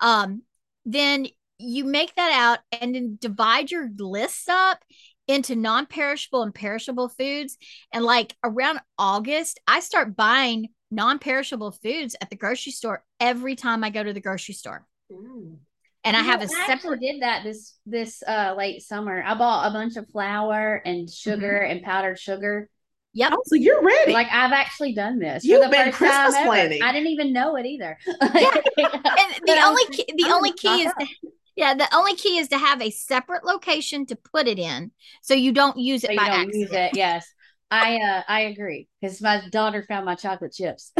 Um, 0.00 0.42
then 0.84 1.26
you 1.58 1.84
make 1.84 2.14
that 2.14 2.32
out 2.32 2.80
and 2.80 2.94
then 2.94 3.18
divide 3.20 3.70
your 3.70 3.88
lists 3.96 4.48
up 4.48 4.84
into 5.26 5.56
non-perishable 5.56 6.42
and 6.42 6.54
perishable 6.54 7.08
foods 7.08 7.56
and 7.92 8.04
like 8.04 8.36
around 8.44 8.78
august 8.96 9.58
i 9.66 9.80
start 9.80 10.14
buying 10.14 10.68
non-perishable 10.90 11.72
foods 11.72 12.16
at 12.20 12.30
the 12.30 12.36
grocery 12.36 12.72
store 12.72 13.04
every 13.20 13.56
time 13.56 13.84
I 13.84 13.90
go 13.90 14.02
to 14.02 14.12
the 14.12 14.20
grocery 14.20 14.54
store. 14.54 14.86
Mm. 15.10 15.58
And 16.04 16.16
I 16.16 16.22
have 16.22 16.40
a 16.40 16.44
I 16.44 16.46
separate. 16.46 16.70
Actually 16.70 16.98
did 16.98 17.22
that 17.22 17.42
this 17.42 17.74
this 17.84 18.22
uh 18.22 18.54
late 18.56 18.82
summer. 18.82 19.22
I 19.26 19.34
bought 19.34 19.68
a 19.68 19.72
bunch 19.72 19.96
of 19.96 20.08
flour 20.08 20.80
and 20.84 21.10
sugar 21.10 21.60
mm-hmm. 21.62 21.72
and 21.72 21.82
powdered 21.82 22.18
sugar 22.18 22.70
Yep. 23.16 23.32
Oh, 23.34 23.42
so 23.46 23.54
you're 23.54 23.82
ready. 23.82 24.12
Like 24.12 24.28
I've 24.30 24.52
actually 24.52 24.92
done 24.92 25.18
this. 25.18 25.42
You've 25.42 25.62
the 25.62 25.70
been 25.70 25.86
first 25.86 25.96
Christmas 25.96 26.34
ever. 26.34 26.44
planning. 26.44 26.82
I 26.82 26.92
didn't 26.92 27.08
even 27.08 27.32
know 27.32 27.56
it 27.56 27.64
either. 27.64 27.96
And 28.06 29.46
the 29.46 29.62
only 29.64 29.84
key, 29.86 30.04
the 30.14 30.24
I'm 30.26 30.32
only 30.32 30.52
key 30.52 30.82
is 30.82 30.92
to, 31.00 31.06
yeah, 31.56 31.72
the 31.72 31.88
only 31.94 32.14
key 32.14 32.36
is 32.36 32.48
to 32.48 32.58
have 32.58 32.82
a 32.82 32.90
separate 32.90 33.42
location 33.42 34.04
to 34.06 34.16
put 34.16 34.46
it 34.46 34.58
in 34.58 34.90
so 35.22 35.32
you 35.32 35.52
don't 35.52 35.78
use 35.78 36.04
it 36.04 36.08
so 36.08 36.12
you 36.12 36.18
by 36.18 36.26
don't 36.26 36.40
accident. 36.40 36.60
use 36.60 36.72
it. 36.72 36.90
Yes. 36.94 37.26
I 37.70 37.96
uh 37.98 38.22
I 38.28 38.40
agree 38.42 38.88
because 39.00 39.20
my 39.20 39.48
daughter 39.50 39.84
found 39.88 40.06
my 40.06 40.14
chocolate 40.14 40.52
chips. 40.52 40.92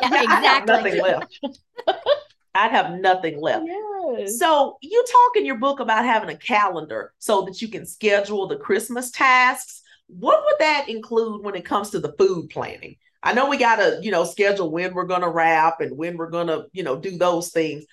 Yeah, 0.00 0.08
I 0.28 0.40
have 0.42 0.64
nothing 0.66 0.96
left. 0.98 1.26
I'd 2.54 2.70
have 2.70 2.92
nothing 2.92 3.40
left. 3.40 3.76
Yes. 4.16 4.32
So 4.38 4.78
you 4.82 5.04
talk 5.04 5.36
in 5.36 5.46
your 5.46 5.58
book 5.58 5.80
about 5.80 6.04
having 6.04 6.30
a 6.30 6.38
calendar 6.38 7.12
so 7.18 7.42
that 7.42 7.60
you 7.62 7.68
can 7.68 7.86
schedule 7.86 8.46
the 8.48 8.56
Christmas 8.56 9.10
tasks. 9.10 9.82
What 10.08 10.42
would 10.44 10.56
that 10.60 10.88
include 10.88 11.44
when 11.44 11.54
it 11.54 11.64
comes 11.64 11.90
to 11.90 12.00
the 12.00 12.14
food 12.18 12.50
planning? 12.50 12.96
I 13.22 13.34
know 13.34 13.48
we 13.48 13.56
gotta, 13.56 13.98
you 14.02 14.10
know, 14.10 14.24
schedule 14.24 14.70
when 14.70 14.94
we're 14.94 15.04
gonna 15.06 15.30
wrap 15.30 15.80
and 15.80 15.96
when 15.96 16.16
we're 16.16 16.30
gonna, 16.30 16.64
you 16.72 16.82
know, 16.82 16.96
do 16.96 17.16
those 17.18 17.50
things. 17.50 17.84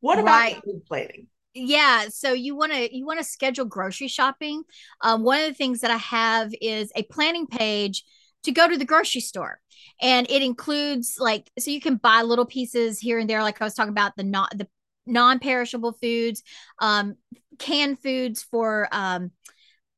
What 0.00 0.18
about 0.18 0.44
Right. 0.44 0.62
food 0.64 0.84
planning? 0.86 1.26
Yeah, 1.54 2.08
so 2.08 2.32
you 2.32 2.56
want 2.56 2.72
to 2.72 2.96
you 2.96 3.04
want 3.04 3.18
to 3.18 3.24
schedule 3.24 3.66
grocery 3.66 4.08
shopping. 4.08 4.62
Um, 5.02 5.22
one 5.22 5.40
of 5.40 5.46
the 5.48 5.54
things 5.54 5.80
that 5.80 5.90
I 5.90 5.98
have 5.98 6.50
is 6.62 6.90
a 6.96 7.02
planning 7.04 7.46
page 7.46 8.04
to 8.44 8.52
go 8.52 8.68
to 8.68 8.76
the 8.78 8.86
grocery 8.86 9.20
store, 9.20 9.60
and 10.00 10.28
it 10.30 10.42
includes 10.42 11.16
like 11.18 11.50
so 11.58 11.70
you 11.70 11.80
can 11.80 11.96
buy 11.96 12.22
little 12.22 12.46
pieces 12.46 12.98
here 12.98 13.18
and 13.18 13.28
there, 13.28 13.42
like 13.42 13.60
I 13.60 13.64
was 13.64 13.74
talking 13.74 13.90
about 13.92 14.16
the 14.16 14.24
not 14.24 14.56
the 14.56 14.66
non-perishable 15.06 15.92
foods, 16.00 16.42
um, 16.78 17.16
canned 17.58 18.00
foods 18.00 18.42
for 18.42 18.88
um, 18.90 19.30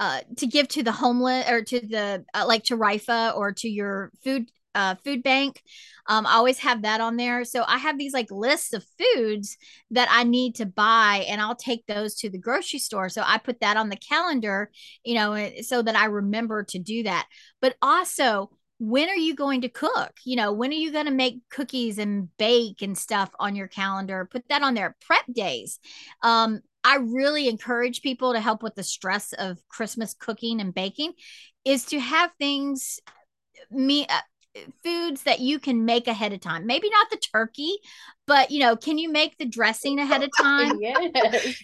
uh, 0.01 0.21
to 0.39 0.47
give 0.47 0.69
to 0.69 0.83
the 0.83 0.93
homeless 0.93 1.49
or 1.49 1.63
to 1.63 1.81
the 1.81 2.25
uh, 2.35 2.47
like 2.47 2.65
to 2.65 2.77
RIFA 2.77 3.37
or 3.37 3.53
to 3.53 3.69
your 3.69 4.11
food 4.25 4.51
uh, 4.75 4.95
food 5.05 5.23
bank. 5.23 5.63
Um, 6.07 6.27
I 6.27 6.35
always 6.35 6.59
have 6.59 6.83
that 6.83 7.01
on 7.01 7.17
there. 7.17 7.45
So 7.45 7.65
I 7.67 7.79
have 7.79 7.99
these 7.99 8.13
like 8.13 8.31
lists 8.31 8.73
of 8.73 8.85
foods 8.99 9.57
that 9.91 10.09
I 10.11 10.25
need 10.25 10.57
to 10.57 10.67
buy, 10.67 11.25
and 11.29 11.41
I'll 11.41 11.57
take 11.57 11.87
those 11.87 12.15
to 12.17 12.31
the 12.31 12.39
grocery 12.39 12.79
store. 12.79 13.09
So 13.09 13.23
I 13.25 13.39
put 13.39 13.61
that 13.61 13.77
on 13.77 13.89
the 13.89 13.97
calendar, 13.97 14.71
you 15.05 15.15
know, 15.15 15.33
eh, 15.33 15.63
so 15.63 15.83
that 15.83 15.97
I 15.97 16.07
remember 16.07 16.65
to 16.65 16.79
do 16.79 17.05
that. 17.05 17.27
But 17.61 17.77
also, 17.81 18.51
when 18.79 19.09
are 19.09 19.17
you 19.17 19.35
going 19.35 19.63
to 19.63 19.69
cook? 19.69 20.13
You 20.25 20.37
know, 20.37 20.53
when 20.53 20.71
are 20.71 20.75
you 20.75 20.93
going 20.93 21.07
to 21.07 21.13
make 21.13 21.41
cookies 21.49 21.99
and 21.99 22.29
bake 22.37 22.83
and 22.83 22.99
stuff 22.99 23.31
on 23.39 23.57
your 23.57 23.69
calendar? 23.69 24.29
Put 24.31 24.49
that 24.49 24.63
on 24.63 24.75
there. 24.75 24.97
Prep 25.01 25.25
days. 25.33 25.79
Um, 26.23 26.61
I 26.83 26.97
really 26.97 27.49
encourage 27.49 28.03
people 28.03 28.35
to 28.35 28.41
help 28.41 28.63
with 28.63 28.75
the 28.75 28.83
stress 28.83 29.33
of 29.33 29.67
Christmas 29.69 30.15
cooking 30.15 30.61
and 30.61 30.75
baking 30.75 31.13
is 31.65 31.87
to 31.87 31.99
have 31.99 32.31
things 32.39 33.01
me 33.71 34.07
uh, 34.07 34.21
foods 34.83 35.23
that 35.25 35.41
you 35.41 35.59
can 35.59 35.85
make 35.85 36.09
ahead 36.09 36.33
of 36.33 36.41
time. 36.41 36.67
Maybe 36.67 36.89
not 36.91 37.11
the 37.11 37.19
turkey, 37.19 37.77
but 38.27 38.51
you 38.51 38.61
know, 38.61 38.77
can 38.77 38.99
you 38.99 39.11
make 39.11 39.39
the 39.39 39.47
dressing 39.47 39.99
ahead 39.99 40.23
of 40.23 40.31
time 40.37 40.77
yes. 40.81 41.13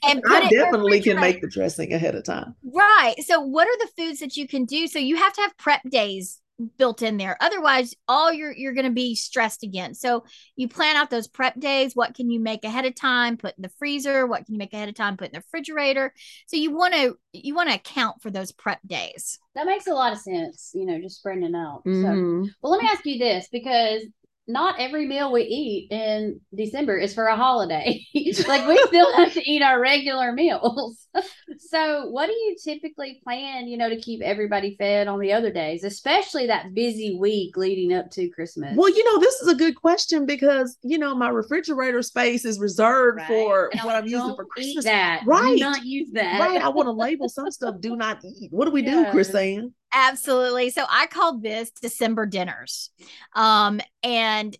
and 0.05 0.25
put 0.25 0.43
I 0.43 0.45
it 0.45 0.51
definitely 0.51 1.01
can 1.01 1.17
refrigerator? 1.17 1.21
make 1.21 1.41
the 1.41 1.49
dressing 1.49 1.93
ahead 1.93 2.15
of 2.15 2.25
time. 2.25 2.55
Right. 2.65 3.15
So, 3.21 3.41
what 3.41 3.69
are 3.69 3.79
the 3.79 3.91
foods 3.97 4.21
that 4.21 4.37
you 4.37 4.47
can 4.49 4.65
do? 4.65 4.87
So, 4.89 4.99
you 4.99 5.17
have 5.17 5.33
to 5.35 5.41
have 5.43 5.57
prep 5.59 5.83
days 5.91 6.41
built 6.79 7.03
in 7.03 7.17
there. 7.17 7.37
Otherwise, 7.41 7.95
all 8.09 8.33
you're 8.33 8.53
you're 8.53 8.75
going 8.75 8.87
to 8.87 8.91
be 8.93 9.15
stressed 9.15 9.63
again. 9.63 9.95
So, 9.95 10.25
you 10.57 10.69
plan 10.69 10.97
out 10.97 11.11
those 11.11 11.29
prep 11.29 11.59
days. 11.59 11.95
What 11.95 12.15
can 12.15 12.31
you 12.31 12.41
make 12.41 12.65
ahead 12.65 12.85
of 12.87 12.95
time? 12.95 13.37
Put 13.37 13.57
in 13.57 13.63
the 13.63 13.73
freezer. 13.79 14.27
What 14.27 14.47
can 14.47 14.55
you 14.55 14.59
make 14.59 14.73
ahead 14.73 14.89
of 14.89 14.95
time? 14.95 15.17
Put 15.17 15.29
in 15.29 15.33
the 15.33 15.41
refrigerator. 15.41 16.13
So, 16.47 16.57
you 16.57 16.73
want 16.73 16.95
to 16.95 17.17
you 17.33 17.55
want 17.55 17.69
to 17.69 17.77
account 17.77 18.23
for 18.23 18.31
those 18.31 18.53
prep 18.53 18.81
days. 18.87 19.39
That 19.55 19.67
makes 19.67 19.87
a 19.87 19.95
lot 19.95 20.13
of 20.13 20.19
sense, 20.19 20.71
you 20.75 20.87
know, 20.87 21.01
just 21.01 21.17
spreading 21.19 21.45
it 21.45 21.55
out. 21.57 21.83
So 21.85 21.91
Mhm. 21.91 22.55
Well, 22.63 22.73
let 22.73 22.83
me 22.83 22.89
ask 22.91 23.05
you 23.05 23.19
this 23.19 23.49
because 23.51 24.03
not 24.49 24.81
every 24.81 25.07
meal 25.07 25.31
we 25.33 25.43
eat 25.43 25.93
in 25.93 26.41
December 26.55 26.97
is 26.99 27.15
for 27.15 27.27
a 27.27 27.37
holiday. 27.37 28.05
like 28.49 28.67
we 28.67 28.77
still 28.87 29.13
have 29.17 29.33
to 29.35 29.51
eat 29.51 29.63
our 29.63 29.81
regular 29.81 30.33
meals. 30.33 31.07
so, 31.59 32.09
what 32.11 32.27
do 32.27 32.33
you 32.33 32.57
typically 32.63 33.21
plan, 33.23 33.69
you 33.69 33.77
know, 33.77 33.89
to 33.89 34.01
keep 34.01 34.23
everybody 34.23 34.77
fed 34.77 35.09
on 35.09 35.21
the 35.21 35.33
other 35.33 35.53
days, 35.53 35.85
especially 35.85 36.47
that 36.47 36.75
busy 36.75 37.17
week 37.19 37.57
leading 37.57 37.93
up 37.93 38.11
to 38.13 38.29
Christmas? 38.31 38.77
Well, 38.77 38.91
you 38.91 39.05
know, 39.05 39.21
this 39.21 39.35
is 39.37 39.49
a 39.49 39.55
good 39.55 39.77
question 39.77 40.27
because 40.27 40.77
you 40.83 40.99
know 40.99 41.15
my 41.15 41.29
refrigerator 41.29 42.03
space 42.03 42.45
is 42.45 42.59
reserved 42.59 43.19
Right? 43.19 43.29
for 43.29 43.71
No, 43.77 43.87
what 43.87 43.97
I'm 43.97 44.07
using 44.07 44.35
for 44.35 44.45
Christmas. 44.45 44.85
That 44.85 45.23
Right. 45.27 45.57
Do 45.57 45.61
not 45.65 45.85
use 45.85 46.11
that. 46.13 46.41
Right. 46.41 46.61
I 46.61 46.69
want 46.69 46.87
to 46.87 46.93
label 46.93 47.29
some 47.29 47.51
stuff 47.51 47.77
do 47.81 47.97
not 47.97 48.19
eat. 48.25 48.51
What 48.51 48.65
do 48.65 48.73
we 48.73 48.83
do, 48.83 48.91
Yes. 48.91 49.13
Chris 49.13 49.35
Ann? 49.35 49.75
Absolutely. 49.93 50.71
So 50.71 50.85
I 50.89 51.07
called 51.07 51.43
this 51.43 51.71
December 51.71 52.27
dinners. 52.27 52.91
Um, 53.35 53.81
and 54.03 54.57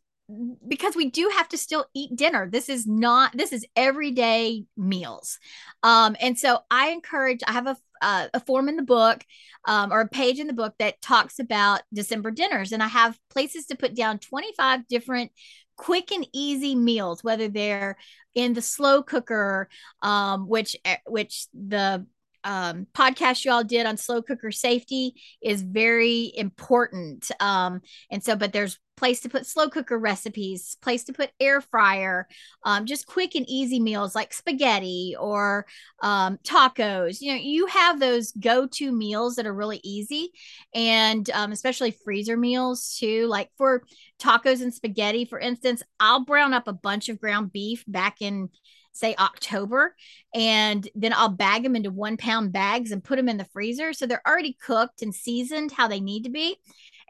because 0.67 0.95
we 0.95 1.11
do 1.11 1.31
have 1.37 1.49
to 1.49 1.59
still 1.59 1.87
eat 1.95 2.15
dinner. 2.15 2.49
This 2.49 2.69
is 2.69 2.87
not 2.87 3.37
this 3.37 3.53
is 3.53 3.67
everyday 3.75 4.65
meals. 4.77 5.39
Um, 5.83 6.17
and 6.21 6.39
so 6.39 6.61
I 6.71 6.91
encourage 6.91 7.41
I 7.47 7.53
have 7.53 7.67
a 7.67 7.77
uh, 8.03 8.29
a 8.33 8.41
form 8.41 8.69
in 8.69 8.77
the 8.77 8.83
book 8.83 9.23
um, 9.67 9.93
or 9.93 10.01
a 10.01 10.09
page 10.09 10.39
in 10.39 10.47
the 10.47 10.55
book 10.55 10.75
that 10.79 11.03
talks 11.03 11.39
about 11.39 11.83
December 11.93 12.31
dinners 12.31 12.73
and 12.73 12.83
I 12.83 12.87
have 12.87 13.19
places 13.29 13.67
to 13.67 13.77
put 13.77 13.95
down 13.95 14.19
25 14.19 14.89
different 14.89 15.33
quick 15.77 16.11
and 16.11 16.27
easy 16.33 16.75
meals 16.75 17.23
whether 17.23 17.49
they're 17.49 17.99
in 18.35 18.55
the 18.55 18.63
slow 18.63 19.03
cooker 19.03 19.69
um, 20.01 20.49
which 20.49 20.77
eh, 20.85 20.97
which 21.07 21.47
the 21.53 22.07
um, 22.45 22.87
podcast 22.95 23.45
you 23.45 23.53
all 23.53 23.65
did 23.65 23.87
on 23.87 23.97
slow 23.97 24.23
cooker 24.23 24.51
safety 24.51 25.15
is 25.43 25.63
very 25.63 26.33
important. 26.35 27.31
Um, 27.41 27.81
and 28.11 28.23
so, 28.23 28.37
but 28.37 28.53
there's 28.53 28.79
place 29.01 29.21
to 29.21 29.31
put 29.31 29.47
slow 29.47 29.67
cooker 29.71 29.99
recipes, 29.99 30.77
place 30.83 31.05
to 31.05 31.13
put 31.15 31.31
air 31.41 31.63
fryer, 31.63 32.29
um, 32.65 32.85
just 32.85 33.07
quick 33.07 33.35
and 33.35 33.49
easy 33.49 33.81
meals 33.81 34.15
like 34.15 34.31
spaghetti 34.31 35.17
or 35.19 35.65
um, 36.03 36.39
tacos. 36.45 37.23
You 37.23 37.33
know, 37.33 37.41
you 37.41 37.65
have 37.67 37.99
those 37.99 38.33
go-to 38.33 38.93
meals 38.93 39.37
that 39.37 39.47
are 39.47 39.55
really 39.55 39.81
easy, 39.83 40.33
and 40.75 41.29
um, 41.31 41.51
especially 41.51 41.97
freezer 42.05 42.37
meals 42.37 42.95
too. 43.01 43.27
Like 43.27 43.49
for 43.57 43.85
tacos 44.21 44.61
and 44.61 44.73
spaghetti, 44.73 45.25
for 45.25 45.41
instance, 45.41 45.83
I'll 45.99 46.27
brown 46.27 46.53
up 46.53 46.69
a 46.69 46.75
bunch 46.75 47.09
of 47.09 47.19
ground 47.19 47.53
beef 47.53 47.83
back 47.89 48.17
in 48.21 48.51
say 48.93 49.15
October, 49.19 49.95
and 50.35 50.89
then 50.95 51.13
I'll 51.13 51.29
bag 51.29 51.63
them 51.63 51.77
into 51.77 51.91
one 51.91 52.17
pound 52.17 52.53
bags 52.53 52.91
and 52.91 53.05
put 53.05 53.17
them 53.17 53.29
in 53.29 53.37
the 53.37 53.47
freezer. 53.53 53.93
So 53.93 54.07
they're 54.07 54.27
already 54.27 54.57
cooked 54.61 55.03
and 55.03 55.15
seasoned 55.15 55.73
how 55.73 55.89
they 55.89 56.01
need 56.01 56.25
to 56.25 56.31
be. 56.31 56.57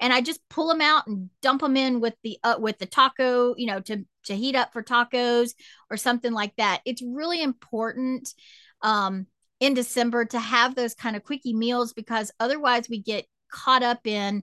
And 0.01 0.13
I 0.13 0.21
just 0.21 0.41
pull 0.49 0.69
them 0.69 0.81
out 0.81 1.07
and 1.07 1.31
dump 1.43 1.61
them 1.61 1.77
in 1.77 2.01
with 2.01 2.15
the 2.23 2.39
uh, 2.43 2.57
with 2.59 2.79
the 2.79 2.87
taco, 2.87 3.55
you 3.57 3.67
know, 3.67 3.81
to 3.81 4.05
to 4.25 4.35
heat 4.35 4.57
up 4.57 4.73
for 4.73 4.83
tacos 4.83 5.55
or 5.91 5.97
something 5.97 6.33
like 6.33 6.55
that. 6.57 6.81
It's 6.85 7.03
really 7.03 7.43
important 7.43 8.33
um, 8.83 9.27
in 9.61 9.75
December 9.75 10.25
to 10.25 10.39
have 10.39 10.75
those 10.75 10.95
kind 10.95 11.17
of 11.17 11.23
quickie 11.23 11.55
meals 11.55 11.93
because 11.93 12.31
otherwise 12.41 12.89
we 12.89 13.03
get 13.03 13.27
caught 13.51 13.83
up 13.83 14.07
in 14.07 14.43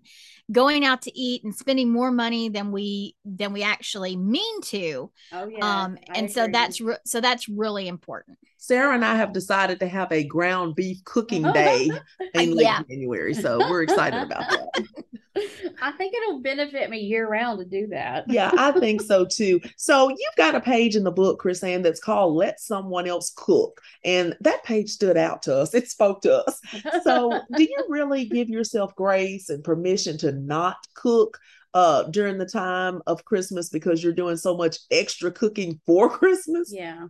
going 0.51 0.85
out 0.85 1.01
to 1.03 1.19
eat 1.19 1.43
and 1.43 1.53
spending 1.55 1.89
more 1.91 2.11
money 2.11 2.49
than 2.49 2.71
we 2.71 3.15
than 3.25 3.53
we 3.53 3.63
actually 3.63 4.15
mean 4.15 4.61
to. 4.61 5.11
Oh 5.31 5.47
yeah. 5.47 5.83
um 5.83 5.97
and 6.13 6.31
so 6.31 6.47
that's 6.47 6.79
re- 6.79 6.97
so 7.05 7.21
that's 7.21 7.49
really 7.49 7.87
important 7.87 8.37
Sarah 8.67 8.93
and 8.93 9.05
I 9.05 9.15
have 9.15 9.31
decided 9.31 9.79
to 9.79 9.87
have 9.87 10.11
a 10.11 10.25
ground 10.25 10.75
beef 10.75 11.01
cooking 11.05 11.41
day 11.53 11.89
in 12.33 12.51
late 12.51 12.63
Yeah. 12.65 12.81
January. 12.89 13.33
So 13.33 13.59
we're 13.59 13.83
excited 13.83 14.21
about 14.21 14.49
that. 14.49 14.67
I 15.81 15.91
think 15.91 16.15
it'll 16.15 16.41
benefit 16.41 16.89
me 16.89 16.97
year 16.99 17.29
round 17.29 17.59
to 17.59 17.65
do 17.65 17.87
that. 17.91 18.25
Yeah, 18.27 18.49
I 18.57 18.71
think 18.71 19.01
so 19.03 19.23
too. 19.23 19.61
So 19.77 20.09
you've 20.09 20.35
got 20.35 20.55
a 20.55 20.59
page 20.59 20.95
in 20.95 21.03
the 21.03 21.11
book, 21.11 21.37
Chris 21.39 21.63
Ann, 21.63 21.83
that's 21.83 21.99
called 21.99 22.33
Let 22.33 22.59
Someone 22.59 23.07
Else 23.07 23.31
Cook. 23.37 23.79
And 24.03 24.35
that 24.41 24.63
page 24.63 24.89
stood 24.89 25.15
out 25.15 25.43
to 25.43 25.55
us. 25.55 25.75
It 25.75 25.89
spoke 25.91 26.21
to 26.23 26.43
us. 26.43 26.59
So 27.03 27.39
do 27.55 27.61
you 27.63 27.85
really 27.87 28.25
give 28.29 28.49
yourself 28.49 28.95
grace 28.95 29.49
and 29.49 29.63
permission 29.63 30.17
to 30.19 30.31
not 30.31 30.77
cook 30.95 31.37
uh 31.75 32.03
during 32.09 32.37
the 32.39 32.45
time 32.45 33.01
of 33.05 33.23
Christmas 33.25 33.69
because 33.69 34.03
you're 34.03 34.13
doing 34.13 34.37
so 34.37 34.57
much 34.57 34.77
extra 34.89 35.31
cooking 35.31 35.79
for 35.85 36.09
Christmas? 36.09 36.71
yeah. 36.73 37.05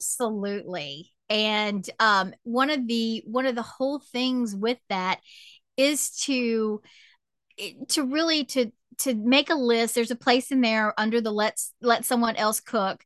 Absolutely. 0.00 1.12
And 1.28 1.88
um 2.00 2.34
one 2.42 2.70
of 2.70 2.86
the 2.86 3.22
one 3.26 3.46
of 3.46 3.54
the 3.54 3.62
whole 3.62 4.00
things 4.12 4.54
with 4.54 4.78
that 4.88 5.20
is 5.76 6.10
to 6.22 6.80
to 7.88 8.04
really 8.04 8.44
to 8.44 8.72
to 8.98 9.14
make 9.14 9.50
a 9.50 9.54
list 9.54 9.94
there's 9.94 10.10
a 10.10 10.16
place 10.16 10.50
in 10.50 10.60
there 10.60 10.92
under 10.98 11.20
the 11.20 11.30
let's 11.30 11.72
let 11.80 12.04
someone 12.04 12.36
else 12.36 12.60
cook 12.60 13.04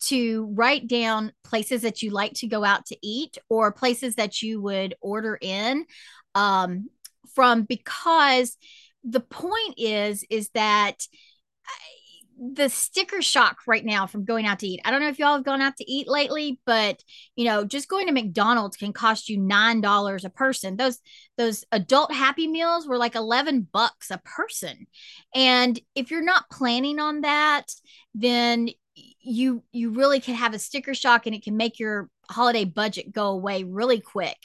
to 0.00 0.46
write 0.54 0.86
down 0.86 1.32
places 1.42 1.82
that 1.82 2.02
you 2.02 2.10
like 2.10 2.34
to 2.34 2.46
go 2.46 2.62
out 2.62 2.86
to 2.86 2.96
eat 3.02 3.38
or 3.48 3.72
places 3.72 4.16
that 4.16 4.42
you 4.42 4.60
would 4.60 4.94
order 5.00 5.38
in 5.40 5.84
um, 6.34 6.88
from 7.34 7.62
because 7.62 8.56
the 9.02 9.20
point 9.20 9.74
is 9.78 10.24
is 10.30 10.50
that 10.50 11.06
the 12.52 12.68
sticker 12.68 13.22
shock 13.22 13.58
right 13.66 13.84
now 13.84 14.06
from 14.06 14.24
going 14.24 14.46
out 14.46 14.58
to 14.58 14.66
eat. 14.66 14.80
I 14.84 14.90
don't 14.90 15.00
know 15.00 15.08
if 15.08 15.18
y'all 15.18 15.36
have 15.36 15.44
gone 15.44 15.62
out 15.62 15.76
to 15.78 15.90
eat 15.90 16.08
lately, 16.08 16.60
but 16.66 17.02
you 17.36 17.44
know, 17.44 17.64
just 17.64 17.88
going 17.88 18.06
to 18.06 18.12
McDonald's 18.12 18.76
can 18.76 18.92
cost 18.92 19.28
you 19.28 19.38
nine 19.38 19.80
dollars 19.80 20.24
a 20.24 20.30
person. 20.30 20.76
Those 20.76 20.98
those 21.38 21.64
adult 21.72 22.12
Happy 22.12 22.46
Meals 22.46 22.86
were 22.86 22.98
like 22.98 23.14
eleven 23.14 23.66
bucks 23.72 24.10
a 24.10 24.20
person, 24.24 24.86
and 25.34 25.78
if 25.94 26.10
you're 26.10 26.24
not 26.24 26.50
planning 26.50 26.98
on 26.98 27.22
that, 27.22 27.66
then 28.14 28.68
you 28.94 29.62
you 29.72 29.90
really 29.90 30.20
can 30.20 30.34
have 30.34 30.54
a 30.54 30.58
sticker 30.58 30.94
shock, 30.94 31.26
and 31.26 31.34
it 31.34 31.44
can 31.44 31.56
make 31.56 31.78
your 31.78 32.10
holiday 32.30 32.64
budget 32.64 33.12
go 33.12 33.28
away 33.28 33.64
really 33.64 34.00
quick. 34.00 34.38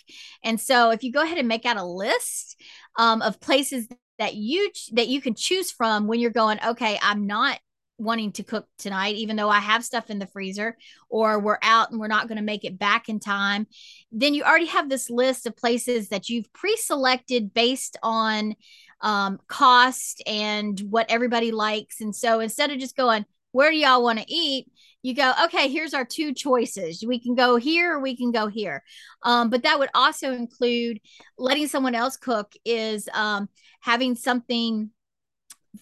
And 0.44 0.60
so, 0.60 0.92
if 0.92 1.04
you 1.04 1.12
go 1.12 1.22
ahead 1.22 1.38
and 1.38 1.48
make 1.48 1.66
out 1.66 1.78
a 1.78 1.84
list 1.84 2.56
um, 2.98 3.22
of 3.22 3.42
places 3.42 3.88
that 4.20 4.36
you 4.36 4.70
that 4.94 5.08
you 5.08 5.22
can 5.22 5.34
choose 5.34 5.72
from 5.72 6.06
when 6.06 6.20
you're 6.20 6.30
going 6.30 6.60
okay 6.68 7.00
i'm 7.02 7.26
not 7.26 7.58
wanting 8.00 8.32
to 8.34 8.44
cook 8.44 8.68
tonight, 8.78 9.16
even 9.16 9.36
though 9.36 9.50
I 9.50 9.60
have 9.60 9.84
stuff 9.84 10.10
in 10.10 10.20
the 10.20 10.28
freezer, 10.28 10.78
or 11.10 11.40
we're 11.40 11.60
out 11.62 11.92
and 11.92 12.00
we're 12.00 12.08
not 12.08 12.28
going 12.28 12.38
to 12.38 12.44
make 12.44 12.64
it 12.64 12.80
back 12.80 13.10
in 13.10 13.20
time, 13.20 13.68
then 14.12 14.34
you 14.34 14.44
already 14.44 14.68
have 14.68 14.90
this 14.90 15.10
list 15.10 15.46
of 15.46 15.56
places 15.56 16.10
that 16.10 16.30
you've 16.30 16.52
pre 16.54 16.76
selected 16.78 17.54
based 17.54 17.98
on 18.02 18.56
um, 19.02 19.40
cost 19.48 20.24
and 20.26 20.80
what 20.90 21.10
everybody 21.10 21.52
likes. 21.52 22.02
And 22.02 22.16
so 22.16 22.40
instead 22.40 22.72
of 22.72 22.80
just 22.80 22.98
going, 22.98 23.26
where 23.52 23.72
do 23.72 23.78
y'all 23.78 24.04
want 24.04 24.20
to 24.20 24.26
eat? 24.28 24.68
You 25.02 25.16
go, 25.16 25.34
okay, 25.46 25.70
here's 25.70 25.94
our 25.94 26.06
two 26.06 26.34
choices. 26.34 27.04
We 27.06 27.20
can 27.20 27.34
go 27.34 27.56
here 27.56 27.94
or 27.94 28.00
we 28.02 28.18
can 28.18 28.32
go 28.32 28.48
here. 28.48 28.84
Um, 29.24 29.50
but 29.50 29.64
that 29.64 29.80
would 29.80 29.90
also 29.96 30.34
include 30.34 31.00
letting 31.38 31.68
someone 31.68 31.96
else 31.96 32.18
cook, 32.18 32.54
is 32.66 33.08
um, 33.14 33.48
having 33.80 34.16
something 34.16 34.92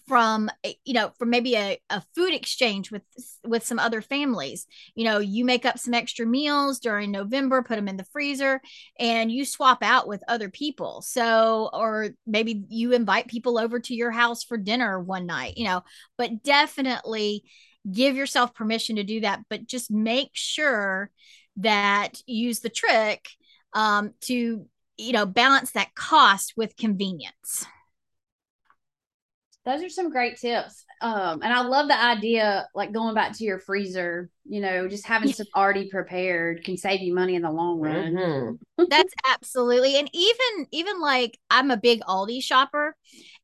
from 0.06 0.50
you 0.84 0.94
know 0.94 1.10
from 1.18 1.30
maybe 1.30 1.54
a, 1.56 1.80
a 1.90 2.02
food 2.14 2.34
exchange 2.34 2.90
with 2.90 3.02
with 3.44 3.64
some 3.64 3.78
other 3.78 4.02
families. 4.02 4.66
You 4.94 5.04
know 5.04 5.18
you 5.18 5.44
make 5.44 5.64
up 5.64 5.78
some 5.78 5.94
extra 5.94 6.26
meals 6.26 6.78
during 6.78 7.10
november 7.10 7.62
put 7.62 7.76
them 7.76 7.88
in 7.88 7.96
the 7.96 8.04
freezer 8.12 8.60
and 8.98 9.32
you 9.32 9.44
swap 9.44 9.82
out 9.82 10.08
with 10.08 10.22
other 10.28 10.50
people. 10.50 11.02
So 11.02 11.70
or 11.72 12.10
maybe 12.26 12.64
you 12.68 12.92
invite 12.92 13.28
people 13.28 13.58
over 13.58 13.80
to 13.80 13.94
your 13.94 14.10
house 14.10 14.44
for 14.44 14.56
dinner 14.56 15.00
one 15.00 15.26
night 15.26 15.56
you 15.56 15.64
know 15.64 15.82
but 16.16 16.42
definitely 16.42 17.44
give 17.90 18.16
yourself 18.16 18.54
permission 18.54 18.96
to 18.96 19.04
do 19.04 19.20
that 19.20 19.40
but 19.48 19.66
just 19.66 19.90
make 19.90 20.30
sure 20.32 21.10
that 21.56 22.22
use 22.26 22.60
the 22.60 22.68
trick 22.68 23.28
um, 23.72 24.12
to 24.22 24.66
you 24.96 25.12
know 25.12 25.26
balance 25.26 25.72
that 25.72 25.94
cost 25.94 26.54
with 26.56 26.76
convenience 26.76 27.66
those 29.68 29.84
are 29.84 29.88
some 29.90 30.10
great 30.10 30.38
tips. 30.38 30.84
Um, 31.02 31.42
and 31.42 31.52
I 31.52 31.60
love 31.60 31.88
the 31.88 32.02
idea, 32.02 32.66
like 32.74 32.90
going 32.90 33.14
back 33.14 33.36
to 33.36 33.44
your 33.44 33.58
freezer, 33.58 34.30
you 34.48 34.60
know, 34.60 34.88
just 34.88 35.06
having 35.06 35.32
some 35.32 35.46
already 35.54 35.90
prepared 35.90 36.64
can 36.64 36.78
save 36.78 37.02
you 37.02 37.14
money 37.14 37.34
in 37.34 37.42
the 37.42 37.50
long 37.50 37.78
run. 37.78 38.14
Mm-hmm. 38.14 38.84
That's 38.88 39.12
absolutely. 39.28 39.96
And 39.96 40.08
even, 40.14 40.66
even 40.72 41.00
like 41.00 41.38
I'm 41.50 41.70
a 41.70 41.76
big 41.76 42.00
Aldi 42.00 42.42
shopper 42.42 42.96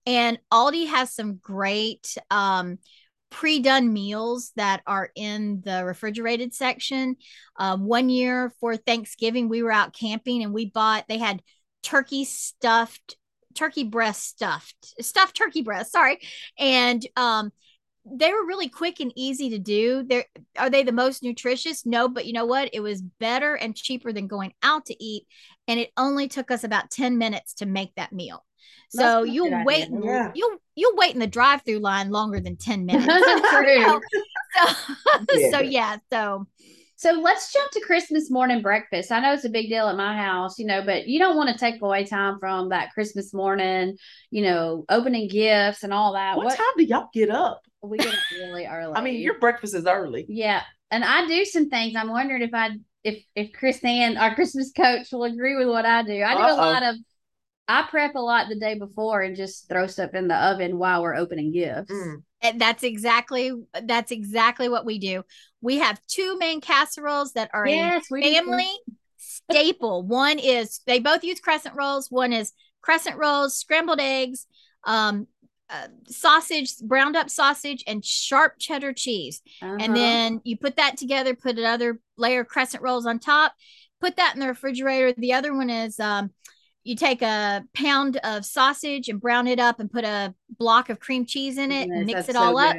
and 0.06 0.38
Aldi 0.50 0.88
has 0.88 1.14
some 1.14 1.36
great, 1.36 2.16
um, 2.30 2.78
pre-done 3.30 3.92
meals 3.92 4.52
that 4.54 4.80
are 4.86 5.10
in 5.16 5.60
the 5.64 5.84
refrigerated 5.84 6.54
section. 6.54 7.16
Um, 7.58 7.84
one 7.84 8.08
year 8.08 8.52
for 8.60 8.76
Thanksgiving, 8.76 9.48
we 9.48 9.62
were 9.62 9.72
out 9.72 9.92
camping 9.92 10.42
and 10.42 10.54
we 10.54 10.70
bought. 10.70 11.06
They 11.08 11.18
had 11.18 11.42
turkey 11.82 12.24
stuffed 12.24 13.16
turkey 13.54 13.84
breast 13.84 14.24
stuffed 14.24 14.94
stuffed 15.00 15.36
turkey 15.36 15.62
breast 15.62 15.92
sorry. 15.92 16.20
And 16.58 17.06
um 17.16 17.52
they 18.06 18.30
were 18.32 18.46
really 18.46 18.68
quick 18.68 19.00
and 19.00 19.12
easy 19.16 19.50
to 19.50 19.58
do. 19.58 20.02
They 20.02 20.26
are 20.58 20.68
they 20.68 20.82
the 20.82 20.92
most 20.92 21.22
nutritious? 21.22 21.86
No 21.86 22.08
but 22.08 22.26
you 22.26 22.32
know 22.32 22.46
what? 22.46 22.70
It 22.72 22.80
was 22.80 23.02
better 23.02 23.54
and 23.54 23.74
cheaper 23.74 24.12
than 24.12 24.26
going 24.26 24.52
out 24.62 24.86
to 24.86 25.02
eat 25.02 25.26
and 25.68 25.80
it 25.80 25.90
only 25.96 26.28
took 26.28 26.50
us 26.50 26.64
about 26.64 26.90
10 26.90 27.18
minutes 27.18 27.54
to 27.54 27.66
make 27.66 27.94
that 27.96 28.12
meal. 28.12 28.44
So 28.90 29.24
you'll 29.24 29.64
wait 29.64 29.88
yeah. 29.90 30.30
you'll 30.34 30.56
you'll 30.74 30.96
wait 30.96 31.14
in 31.14 31.20
the 31.20 31.26
drive-through 31.26 31.80
line 31.80 32.10
longer 32.10 32.40
than 32.40 32.56
10 32.56 32.86
minutes. 32.86 33.06
So, 35.30 35.36
yeah. 35.36 35.50
so 35.50 35.60
yeah 35.60 35.96
so 36.12 36.46
so 37.04 37.12
let's 37.12 37.52
jump 37.52 37.70
to 37.72 37.80
Christmas 37.80 38.30
morning 38.30 38.62
breakfast. 38.62 39.12
I 39.12 39.20
know 39.20 39.34
it's 39.34 39.44
a 39.44 39.50
big 39.50 39.68
deal 39.68 39.88
at 39.88 39.96
my 39.96 40.16
house, 40.16 40.58
you 40.58 40.64
know, 40.64 40.80
but 40.80 41.06
you 41.06 41.18
don't 41.18 41.36
want 41.36 41.50
to 41.50 41.58
take 41.58 41.82
away 41.82 42.06
time 42.06 42.38
from 42.40 42.70
that 42.70 42.94
Christmas 42.94 43.34
morning, 43.34 43.98
you 44.30 44.40
know, 44.40 44.86
opening 44.88 45.28
gifts 45.28 45.82
and 45.82 45.92
all 45.92 46.14
that. 46.14 46.38
What, 46.38 46.46
what 46.46 46.56
time 46.56 46.66
do 46.78 46.84
y'all 46.84 47.10
get 47.12 47.28
up? 47.28 47.60
We 47.82 47.98
get 47.98 48.08
up 48.08 48.18
really 48.32 48.64
early. 48.70 48.94
I 48.96 49.02
mean, 49.02 49.20
your 49.20 49.38
breakfast 49.38 49.74
is 49.74 49.84
early. 49.84 50.24
Yeah. 50.30 50.62
And 50.90 51.04
I 51.04 51.26
do 51.26 51.44
some 51.44 51.68
things. 51.68 51.94
I'm 51.94 52.08
wondering 52.08 52.40
if 52.40 52.54
I 52.54 52.70
if 53.02 53.22
if 53.34 53.52
Chris 53.52 53.84
Ann, 53.84 54.16
our 54.16 54.34
Christmas 54.34 54.72
coach, 54.74 55.12
will 55.12 55.24
agree 55.24 55.56
with 55.56 55.68
what 55.68 55.84
I 55.84 56.04
do. 56.04 56.22
I 56.22 56.34
do 56.34 56.40
Uh-oh. 56.40 56.54
a 56.54 56.56
lot 56.56 56.82
of 56.84 56.96
I 57.68 57.86
prep 57.90 58.14
a 58.14 58.18
lot 58.18 58.48
the 58.48 58.58
day 58.58 58.78
before 58.78 59.20
and 59.20 59.36
just 59.36 59.68
throw 59.68 59.86
stuff 59.88 60.14
in 60.14 60.28
the 60.28 60.36
oven 60.36 60.78
while 60.78 61.02
we're 61.02 61.16
opening 61.16 61.52
gifts. 61.52 61.92
Mm. 61.92 62.22
And 62.44 62.60
that's 62.60 62.82
exactly 62.82 63.52
that's 63.84 64.12
exactly 64.12 64.68
what 64.68 64.84
we 64.84 64.98
do. 64.98 65.24
We 65.62 65.78
have 65.78 65.98
two 66.06 66.36
main 66.38 66.60
casseroles 66.60 67.32
that 67.32 67.50
are 67.54 67.66
yes, 67.66 68.04
a 68.12 68.20
family 68.22 68.70
staple. 69.16 70.02
One 70.02 70.38
is 70.38 70.80
they 70.86 70.98
both 71.00 71.24
use 71.24 71.40
crescent 71.40 71.74
rolls. 71.74 72.10
One 72.10 72.32
is 72.32 72.52
crescent 72.82 73.16
rolls, 73.16 73.56
scrambled 73.56 73.98
eggs, 73.98 74.46
um, 74.84 75.26
uh, 75.70 75.88
sausage, 76.06 76.76
browned 76.82 77.16
up 77.16 77.30
sausage, 77.30 77.82
and 77.86 78.04
sharp 78.04 78.54
cheddar 78.58 78.92
cheese. 78.92 79.40
Uh-huh. 79.62 79.78
And 79.80 79.96
then 79.96 80.40
you 80.44 80.58
put 80.58 80.76
that 80.76 80.98
together, 80.98 81.34
put 81.34 81.58
another 81.58 81.98
layer 82.18 82.42
of 82.42 82.48
crescent 82.48 82.82
rolls 82.82 83.06
on 83.06 83.18
top, 83.18 83.54
put 84.00 84.16
that 84.16 84.34
in 84.34 84.40
the 84.40 84.48
refrigerator. 84.48 85.14
The 85.16 85.32
other 85.32 85.54
one 85.56 85.70
is 85.70 85.98
um, 85.98 86.30
you 86.84 86.94
take 86.94 87.22
a 87.22 87.64
pound 87.74 88.18
of 88.18 88.44
sausage 88.44 89.08
and 89.08 89.20
brown 89.20 89.48
it 89.48 89.58
up 89.58 89.80
and 89.80 89.90
put 89.90 90.04
a 90.04 90.34
block 90.58 90.90
of 90.90 91.00
cream 91.00 91.26
cheese 91.26 91.58
in 91.58 91.70
it 91.70 91.88
yes, 91.88 92.06
mix 92.06 92.28
it 92.28 92.36
all 92.36 92.56
so 92.56 92.64
up 92.64 92.76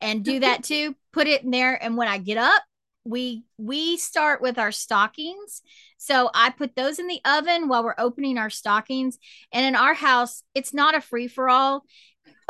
and 0.00 0.24
do 0.24 0.40
that 0.40 0.62
too. 0.64 0.94
Put 1.12 1.26
it 1.26 1.42
in 1.42 1.50
there 1.50 1.82
and 1.82 1.96
when 1.96 2.08
i 2.08 2.18
get 2.18 2.38
up 2.38 2.62
we 3.04 3.44
we 3.56 3.96
start 3.96 4.42
with 4.42 4.58
our 4.58 4.72
stockings. 4.72 5.62
So 5.98 6.30
i 6.34 6.50
put 6.50 6.76
those 6.76 6.98
in 6.98 7.06
the 7.06 7.20
oven 7.24 7.68
while 7.68 7.82
we're 7.82 7.94
opening 7.98 8.38
our 8.38 8.50
stockings. 8.50 9.18
And 9.52 9.64
in 9.64 9.74
our 9.74 9.94
house 9.94 10.42
it's 10.54 10.74
not 10.74 10.94
a 10.94 11.00
free 11.00 11.28
for 11.28 11.48
all 11.48 11.84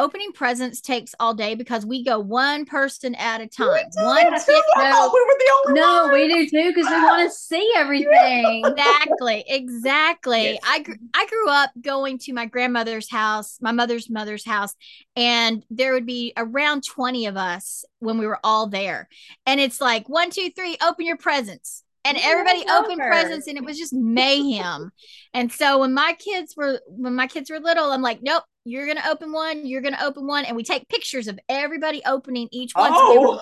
opening 0.00 0.32
presents 0.32 0.80
takes 0.80 1.14
all 1.20 1.34
day 1.34 1.54
because 1.54 1.84
we 1.86 2.02
go 2.04 2.18
one 2.18 2.64
person 2.64 3.14
at 3.14 3.40
a 3.40 3.46
time. 3.46 3.68
One 3.68 4.40
too. 4.40 4.62
No, 4.76 5.10
we 5.12 5.20
were 5.20 5.38
the 5.38 5.52
only 5.68 5.80
No, 5.80 6.02
one. 6.04 6.12
we 6.14 6.28
do 6.32 6.48
too 6.48 6.72
because 6.74 6.90
we 6.90 6.96
want 7.02 7.28
to 7.30 7.36
see 7.36 7.72
everything. 7.76 8.64
exactly, 8.64 9.44
exactly. 9.46 10.42
Yes. 10.44 10.60
I 10.66 10.80
gr- 10.80 10.92
I 11.14 11.26
grew 11.26 11.48
up 11.50 11.70
going 11.80 12.18
to 12.20 12.32
my 12.32 12.46
grandmother's 12.46 13.10
house, 13.10 13.58
my 13.60 13.72
mother's 13.72 14.08
mother's 14.10 14.44
house, 14.44 14.74
and 15.16 15.64
there 15.70 15.92
would 15.92 16.06
be 16.06 16.32
around 16.36 16.82
twenty 16.84 17.26
of 17.26 17.36
us 17.36 17.84
when 17.98 18.18
we 18.18 18.26
were 18.26 18.40
all 18.42 18.66
there. 18.66 19.08
And 19.46 19.60
it's 19.60 19.80
like 19.80 20.08
one, 20.08 20.30
two, 20.30 20.50
three, 20.50 20.76
open 20.82 21.04
your 21.06 21.16
presents 21.18 21.84
and 22.04 22.16
everybody 22.20 22.64
opened 22.70 22.98
presents 22.98 23.46
and 23.46 23.56
it 23.56 23.64
was 23.64 23.78
just 23.78 23.92
mayhem. 23.92 24.90
And 25.34 25.52
so 25.52 25.80
when 25.80 25.92
my 25.92 26.16
kids 26.18 26.54
were 26.56 26.80
when 26.86 27.14
my 27.14 27.26
kids 27.26 27.50
were 27.50 27.60
little 27.60 27.90
i'm 27.90 28.02
like 28.02 28.20
nope 28.22 28.42
you're 28.64 28.86
gonna 28.86 29.06
open 29.08 29.32
one 29.32 29.66
you're 29.66 29.82
gonna 29.82 29.98
open 30.02 30.26
one. 30.26 30.44
And 30.44 30.56
we 30.56 30.64
take 30.64 30.88
pictures 30.88 31.28
of 31.28 31.38
everybody 31.48 32.02
opening 32.06 32.48
each 32.52 32.72
one 32.74 32.90
oh. 32.92 33.38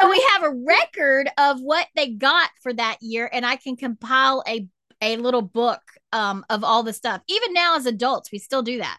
so 0.00 0.10
we 0.10 0.26
have 0.30 0.42
a 0.44 0.54
record 0.66 1.30
of 1.38 1.60
what 1.60 1.86
they 1.96 2.10
got 2.10 2.50
for 2.62 2.72
that 2.72 2.98
year 3.00 3.28
and 3.32 3.44
i 3.44 3.56
can 3.56 3.76
compile 3.76 4.42
a 4.46 4.66
a 5.02 5.16
little 5.16 5.42
book 5.42 5.80
um, 6.12 6.44
of 6.50 6.62
all 6.62 6.82
the 6.82 6.92
stuff. 6.92 7.22
Even 7.26 7.54
now 7.54 7.76
as 7.76 7.86
adults 7.86 8.30
we 8.30 8.38
still 8.38 8.62
do 8.62 8.78
that. 8.78 8.98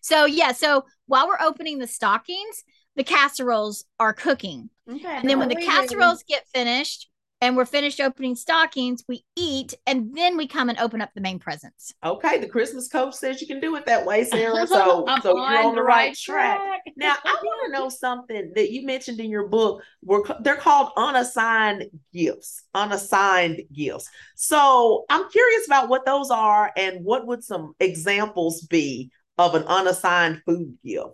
So 0.00 0.24
yeah 0.24 0.52
so 0.52 0.84
while 1.06 1.28
we're 1.28 1.40
opening 1.40 1.78
the 1.78 1.86
stockings 1.86 2.64
the 2.96 3.04
casseroles 3.04 3.84
are 3.98 4.12
cooking. 4.12 4.68
Okay, 4.90 5.06
and 5.06 5.28
then 5.28 5.38
when 5.38 5.48
the 5.48 5.56
casseroles 5.56 6.24
get 6.24 6.46
finished 6.52 7.08
and 7.42 7.56
we're 7.56 7.66
finished 7.66 8.00
opening 8.00 8.36
stockings, 8.36 9.02
we 9.08 9.24
eat, 9.34 9.74
and 9.84 10.16
then 10.16 10.36
we 10.36 10.46
come 10.46 10.68
and 10.68 10.78
open 10.78 11.02
up 11.02 11.10
the 11.12 11.20
main 11.20 11.40
presents. 11.40 11.92
Okay, 12.04 12.38
the 12.38 12.46
Christmas 12.46 12.88
coach 12.88 13.14
says 13.14 13.40
you 13.40 13.48
can 13.48 13.58
do 13.58 13.74
it 13.74 13.84
that 13.86 14.06
way, 14.06 14.24
Sarah. 14.24 14.62
So, 14.72 15.04
so 15.22 15.36
you're 15.36 15.66
on, 15.66 15.74
the 15.74 15.82
right, 15.82 16.06
right 16.06 16.16
track. 16.16 16.58
track. 16.58 16.80
now, 16.96 17.16
I 17.24 17.40
want 17.42 17.66
to 17.66 17.72
know 17.78 17.88
something 17.88 18.52
that 18.54 18.70
you 18.70 18.86
mentioned 18.86 19.18
in 19.18 19.28
your 19.28 19.48
book. 19.48 19.82
We're, 20.04 20.22
they're 20.40 20.56
called 20.56 20.92
unassigned 20.96 21.86
gifts. 22.12 22.62
Unassigned 22.74 23.62
gifts. 23.72 24.08
So 24.36 25.04
I'm 25.10 25.28
curious 25.30 25.66
about 25.66 25.88
what 25.88 26.06
those 26.06 26.30
are 26.30 26.70
and 26.76 27.04
what 27.04 27.26
would 27.26 27.42
some 27.42 27.74
examples 27.80 28.62
be 28.62 29.10
of 29.36 29.56
an 29.56 29.64
unassigned 29.64 30.42
food 30.46 30.78
gift. 30.84 31.08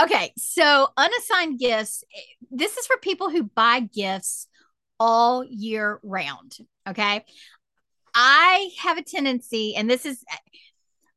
Okay, 0.00 0.32
so 0.36 0.88
unassigned 0.98 1.58
gifts. 1.58 2.04
Eh, 2.14 2.20
this 2.50 2.76
is 2.76 2.86
for 2.86 2.98
people 2.98 3.30
who 3.30 3.44
buy 3.44 3.80
gifts 3.80 4.48
all 4.98 5.44
year 5.44 6.00
round. 6.02 6.56
Okay. 6.88 7.24
I 8.14 8.70
have 8.78 8.96
a 8.96 9.02
tendency, 9.02 9.74
and 9.76 9.90
this 9.90 10.06
is, 10.06 10.24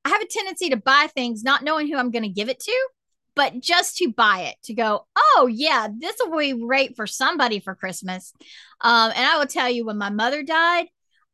I 0.04 0.10
have 0.10 0.22
a 0.22 0.28
tendency 0.28 0.70
to 0.70 0.78
buy 0.78 1.08
things 1.14 1.44
not 1.44 1.64
knowing 1.64 1.88
who 1.88 1.98
I'm 1.98 2.12
going 2.12 2.24
to 2.24 2.30
give 2.30 2.50
it 2.50 2.60
to, 2.60 2.88
but 3.36 3.62
just 3.62 3.98
to 3.98 4.12
buy 4.12 4.42
it 4.50 4.56
to 4.64 4.74
go, 4.74 5.08
oh 5.16 5.48
yeah, 5.50 5.88
this 5.98 6.18
will 6.20 6.38
be 6.38 6.60
great 6.60 6.98
for 6.98 7.08
somebody 7.08 7.62
for 7.62 7.74
Christmas. 7.74 8.34
Um, 8.82 9.14
and 9.16 9.26
I 9.26 9.38
will 9.38 9.46
tell 9.46 9.70
you, 9.70 9.86
when 9.86 9.98
my 9.98 10.10
mother 10.10 10.44
died, 10.44 10.88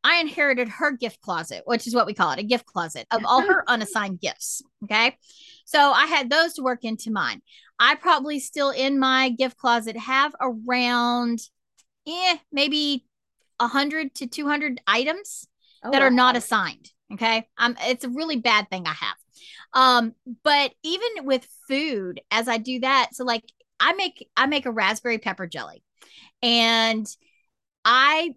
I 0.04 0.18
inherited 0.18 0.68
her 0.68 0.92
gift 0.92 1.20
closet, 1.20 1.62
which 1.64 1.88
is 1.88 1.94
what 1.96 2.06
we 2.06 2.14
call 2.14 2.30
it, 2.30 2.38
a 2.38 2.44
gift 2.44 2.64
closet 2.64 3.08
of 3.10 3.24
all 3.24 3.40
her 3.40 3.64
unassigned 3.68 4.20
gifts. 4.20 4.62
Okay. 4.84 5.16
So 5.64 5.80
I 5.80 6.06
had 6.06 6.30
those 6.30 6.54
to 6.54 6.62
work 6.62 6.84
into 6.84 7.10
mine. 7.10 7.42
I 7.80 7.96
probably 7.96 8.38
still 8.38 8.70
in 8.70 9.00
my 9.00 9.30
gift 9.30 9.56
closet 9.56 9.96
have 9.96 10.32
around, 10.40 11.40
eh, 12.06 12.36
maybe 12.52 13.04
100 13.58 14.14
to 14.16 14.26
200 14.26 14.80
items 14.86 15.46
oh, 15.84 15.90
that 15.90 16.00
wow. 16.00 16.06
are 16.06 16.10
not 16.10 16.36
assigned. 16.36 16.90
Okay. 17.12 17.46
Um, 17.56 17.76
it's 17.82 18.04
a 18.04 18.10
really 18.10 18.36
bad 18.36 18.68
thing 18.68 18.86
I 18.86 18.92
have. 18.92 19.16
Um, 19.72 20.14
but 20.42 20.72
even 20.82 21.24
with 21.24 21.46
food, 21.68 22.20
as 22.30 22.48
I 22.48 22.58
do 22.58 22.80
that, 22.80 23.10
so 23.12 23.24
like 23.24 23.44
I 23.78 23.92
make 23.92 24.28
I 24.36 24.46
make 24.46 24.66
a 24.66 24.70
raspberry 24.70 25.18
pepper 25.18 25.46
jelly, 25.46 25.82
and 26.42 27.06
I 27.84 28.34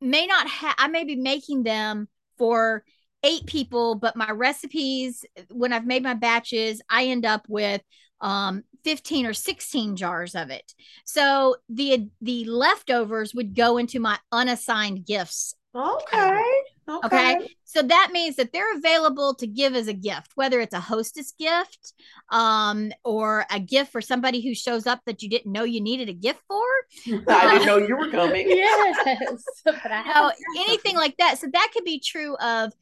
may 0.00 0.26
not 0.26 0.48
have 0.48 0.74
I 0.78 0.88
may 0.88 1.04
be 1.04 1.16
making 1.16 1.62
them 1.62 2.08
for 2.38 2.84
eight 3.22 3.46
people, 3.46 3.96
but 3.96 4.16
my 4.16 4.30
recipes 4.30 5.24
when 5.50 5.72
I've 5.72 5.86
made 5.86 6.02
my 6.02 6.14
batches, 6.14 6.80
I 6.88 7.06
end 7.06 7.26
up 7.26 7.46
with 7.48 7.82
um 8.20 8.64
15 8.84 9.26
or 9.26 9.34
16 9.34 9.96
jars 9.96 10.34
of 10.34 10.50
it. 10.50 10.74
So 11.04 11.56
the 11.68 12.08
the 12.20 12.44
leftovers 12.44 13.34
would 13.34 13.54
go 13.54 13.78
into 13.78 14.00
my 14.00 14.18
unassigned 14.32 15.04
gifts. 15.06 15.54
Okay. 15.74 16.42
Okay. 16.88 17.06
okay. 17.06 17.48
So 17.64 17.82
that 17.82 18.10
means 18.12 18.36
that 18.36 18.52
they're 18.52 18.74
available 18.74 19.34
to 19.34 19.46
give 19.46 19.74
as 19.74 19.88
a 19.88 19.92
gift, 19.92 20.32
whether 20.36 20.58
it's 20.58 20.72
a 20.72 20.80
hostess 20.80 21.32
gift 21.38 21.92
um, 22.30 22.92
or 23.04 23.44
a 23.50 23.60
gift 23.60 23.92
for 23.92 24.00
somebody 24.00 24.40
who 24.40 24.54
shows 24.54 24.86
up 24.86 25.00
that 25.04 25.22
you 25.22 25.28
didn't 25.28 25.52
know 25.52 25.64
you 25.64 25.82
needed 25.82 26.08
a 26.08 26.14
gift 26.14 26.40
for. 26.48 26.64
I 27.28 27.58
didn't 27.58 27.66
know 27.66 27.76
you 27.76 27.94
were 27.94 28.10
coming. 28.10 28.46
yes. 28.48 29.44
so 29.66 30.30
anything 30.56 30.96
like 30.96 31.16
that. 31.18 31.38
So 31.38 31.48
that 31.52 31.70
could 31.74 31.84
be 31.84 32.00
true 32.00 32.36
of 32.38 32.72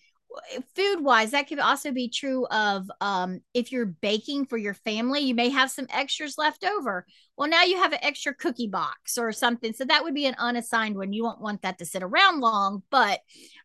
food 0.74 1.02
wise 1.02 1.30
that 1.30 1.48
could 1.48 1.58
also 1.58 1.92
be 1.92 2.08
true 2.08 2.46
of 2.46 2.90
um, 3.00 3.40
if 3.54 3.72
you're 3.72 3.86
baking 3.86 4.44
for 4.44 4.56
your 4.56 4.74
family 4.74 5.20
you 5.20 5.34
may 5.34 5.48
have 5.48 5.70
some 5.70 5.86
extras 5.90 6.36
left 6.36 6.64
over 6.64 7.06
well 7.36 7.48
now 7.48 7.62
you 7.62 7.76
have 7.76 7.92
an 7.92 7.98
extra 8.02 8.34
cookie 8.34 8.68
box 8.68 9.16
or 9.16 9.32
something 9.32 9.72
so 9.72 9.84
that 9.84 10.02
would 10.02 10.14
be 10.14 10.26
an 10.26 10.36
unassigned 10.38 10.96
one 10.96 11.12
you 11.12 11.22
won't 11.22 11.40
want 11.40 11.62
that 11.62 11.78
to 11.78 11.86
sit 11.86 12.02
around 12.02 12.40
long 12.40 12.82
but 12.90 13.20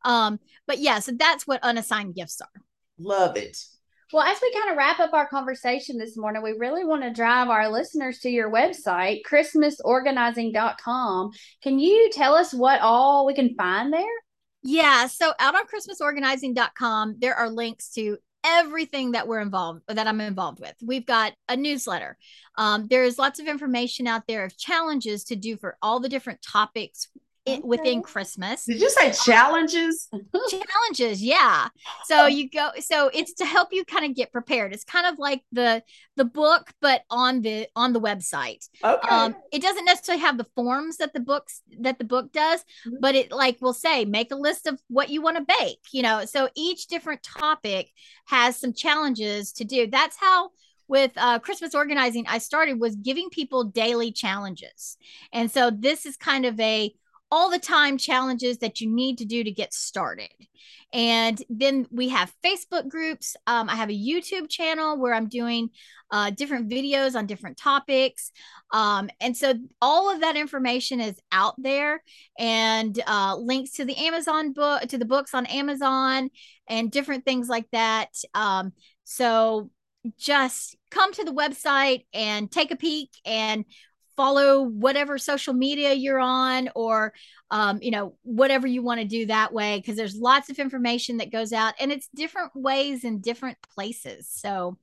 um 0.06 0.39
but 0.67 0.80
yeah 0.80 1.00
so 1.00 1.12
that's 1.12 1.45
what 1.45 1.63
unassigned 1.63 2.15
gifts 2.15 2.41
are 2.41 2.62
love 2.97 3.36
it 3.36 3.58
well, 4.13 4.26
as 4.26 4.38
we 4.41 4.54
kind 4.54 4.71
of 4.71 4.78
wrap 4.78 5.00
up 5.00 5.13
our 5.13 5.26
conversation 5.26 5.97
this 5.97 6.17
morning, 6.17 6.43
we 6.43 6.52
really 6.52 6.84
want 6.84 7.04
to 7.04 7.13
drive 7.13 7.47
our 7.47 7.69
listeners 7.69 8.19
to 8.19 8.30
your 8.30 8.52
website, 8.52 9.21
christmasorganizing.com. 9.26 11.32
Can 11.63 11.80
you 11.80 12.10
tell 12.12 12.36
us 12.36 12.54
what 12.54 12.82
all 12.82 13.26
we 13.26 13.34
can 13.34 13.56
find 13.56 13.93
there? 13.93 14.04
Yeah. 14.63 15.08
So 15.08 15.34
out 15.39 15.56
on 15.56 15.63
christmasorganizing.com, 15.65 17.15
there 17.19 17.36
are 17.36 17.50
links 17.50 17.89
to 17.93 18.17
everything 18.43 19.12
that 19.12 19.28
we're 19.28 19.39
involved 19.39 19.82
that 19.88 20.08
I'm 20.08 20.21
involved 20.21 20.60
with. 20.60 20.74
We've 20.84 21.06
got 21.06 21.34
a 21.47 21.56
newsletter. 21.56 22.17
Um, 22.58 22.88
there's 22.88 23.19
lots 23.19 23.39
of 23.39 23.47
information 23.47 24.08
out 24.08 24.24
there 24.28 24.43
of 24.43 24.58
challenges 24.58 25.24
to 25.26 25.36
do 25.36 25.58
for 25.58 25.78
all 25.82 26.00
the 26.00 26.10
different 26.10 26.41
topics 26.41 27.08
okay. 27.47 27.62
within 27.63 28.01
Christmas. 28.01 28.65
Did 28.65 28.82
you 28.82 28.89
say 28.89 29.12
challenges? 29.12 30.08
challenges, 30.49 31.21
yeah. 31.23 31.69
So 32.06 32.27
you 32.27 32.49
go 32.49 32.71
so 32.80 33.10
it's 33.13 33.34
to 33.36 33.45
help 33.45 33.69
you 33.71 33.84
kind 33.86 34.06
of 34.06 34.15
get 34.15 34.32
prepared. 34.32 34.73
It's 34.73 34.84
kind 34.84 35.06
of 35.06 35.17
like 35.17 35.43
the 35.51 35.84
the 36.15 36.25
book 36.25 36.71
but 36.82 37.04
on 37.10 37.41
the 37.41 37.67
on 37.75 37.93
the 37.93 38.01
website. 38.01 38.67
Okay. 38.84 39.08
Um 39.10 39.36
it 39.51 39.62
doesn't 39.62 39.86
necessarily 39.86 40.21
have 40.21 40.38
the 40.38 40.47
forms 40.56 40.97
that 40.97 41.13
the 41.13 41.19
books 41.19 41.62
that 41.80 41.97
the 41.97 42.06
book 42.06 42.32
does, 42.32 42.62
mm-hmm. 42.62 42.97
but 42.99 43.15
it 43.15 43.32
like 43.32 43.62
will 43.62 43.73
say 43.73 44.06
make 44.06 44.32
a 44.32 44.36
list 44.36 44.67
of 44.67 44.80
what 44.88 45.10
you 45.10 45.21
want 45.21 45.38
to 45.38 45.56
bake, 45.60 45.80
you 45.91 46.01
know. 46.01 46.25
So 46.25 46.49
each 46.56 46.88
different 46.88 47.23
topic 47.23 47.89
has 48.25 48.60
some 48.60 48.73
challenges 48.73 49.51
to 49.54 49.63
do. 49.63 49.88
That's 49.88 50.17
how 50.17 50.51
with 50.91 51.13
uh, 51.15 51.39
Christmas 51.39 51.73
organizing, 51.73 52.25
I 52.27 52.39
started 52.39 52.77
was 52.77 52.97
giving 52.97 53.30
people 53.30 53.63
daily 53.63 54.12
challenges. 54.12 54.97
And 55.32 55.49
so 55.49 55.71
this 55.71 56.06
is 56.06 56.17
kind 56.17 56.45
of 56.45 56.60
a 56.60 56.93
all 57.32 57.50
the 57.50 57.60
time 57.60 57.98
challenges 57.98 58.58
that 58.58 58.82
you 58.82 58.94
need 58.94 59.17
to 59.20 59.26
do 59.26 59.44
to 59.44 59.52
get 59.52 59.74
started. 59.74 60.30
And 60.94 61.41
then 61.50 61.88
we 61.89 62.10
have 62.10 62.34
Facebook 62.44 62.89
groups. 62.89 63.38
Um, 63.48 63.70
I 63.70 63.76
have 63.76 63.89
a 63.89 63.94
YouTube 63.98 64.50
channel 64.50 65.00
where 65.00 65.13
I'm 65.13 65.30
doing 65.30 65.70
uh, 66.12 66.32
different 66.32 66.70
videos 66.70 67.15
on 67.15 67.26
different 67.26 67.56
topics. 67.56 68.32
Um, 68.74 69.10
and 69.22 69.36
so 69.36 69.54
all 69.82 70.13
of 70.13 70.20
that 70.22 70.36
information 70.36 71.00
is 71.00 71.15
out 71.32 71.56
there 71.58 72.04
and 72.38 73.02
uh, 73.08 73.38
links 73.38 73.72
to 73.74 73.86
the 73.86 73.96
Amazon 73.96 74.52
book, 74.52 74.82
to 74.89 74.98
the 74.98 75.06
books 75.06 75.34
on 75.34 75.46
Amazon 75.46 76.30
and 76.67 76.91
different 76.91 77.24
things 77.24 77.48
like 77.48 77.67
that. 77.72 78.10
Um, 78.34 78.74
so 79.06 79.70
just 80.17 80.76
come 80.89 81.13
to 81.13 81.24
the 81.24 81.34
website 81.34 82.06
and 82.13 82.52
take 82.52 82.72
a 82.72 82.76
peek 82.76 83.12
and 83.26 83.63
follow 84.21 84.62
whatever 84.62 85.17
social 85.17 85.51
media 85.51 85.93
you're 85.93 86.19
on 86.19 86.69
or 86.75 87.12
um, 87.49 87.79
you 87.81 87.89
know 87.89 88.15
whatever 88.21 88.67
you 88.67 88.84
want 88.84 89.01
to 89.01 89.07
do 89.07 89.25
that 89.25 89.51
way 89.51 89.77
because 89.77 89.95
there's 89.95 90.15
lots 90.15 90.51
of 90.51 90.60
information 90.60 91.17
that 91.17 91.31
goes 91.31 91.51
out 91.51 91.73
and 91.79 91.91
it's 91.91 92.07
different 92.13 92.51
ways 92.53 93.03
in 93.03 93.19
different 93.19 93.57
places. 93.73 94.29
So 94.31 94.77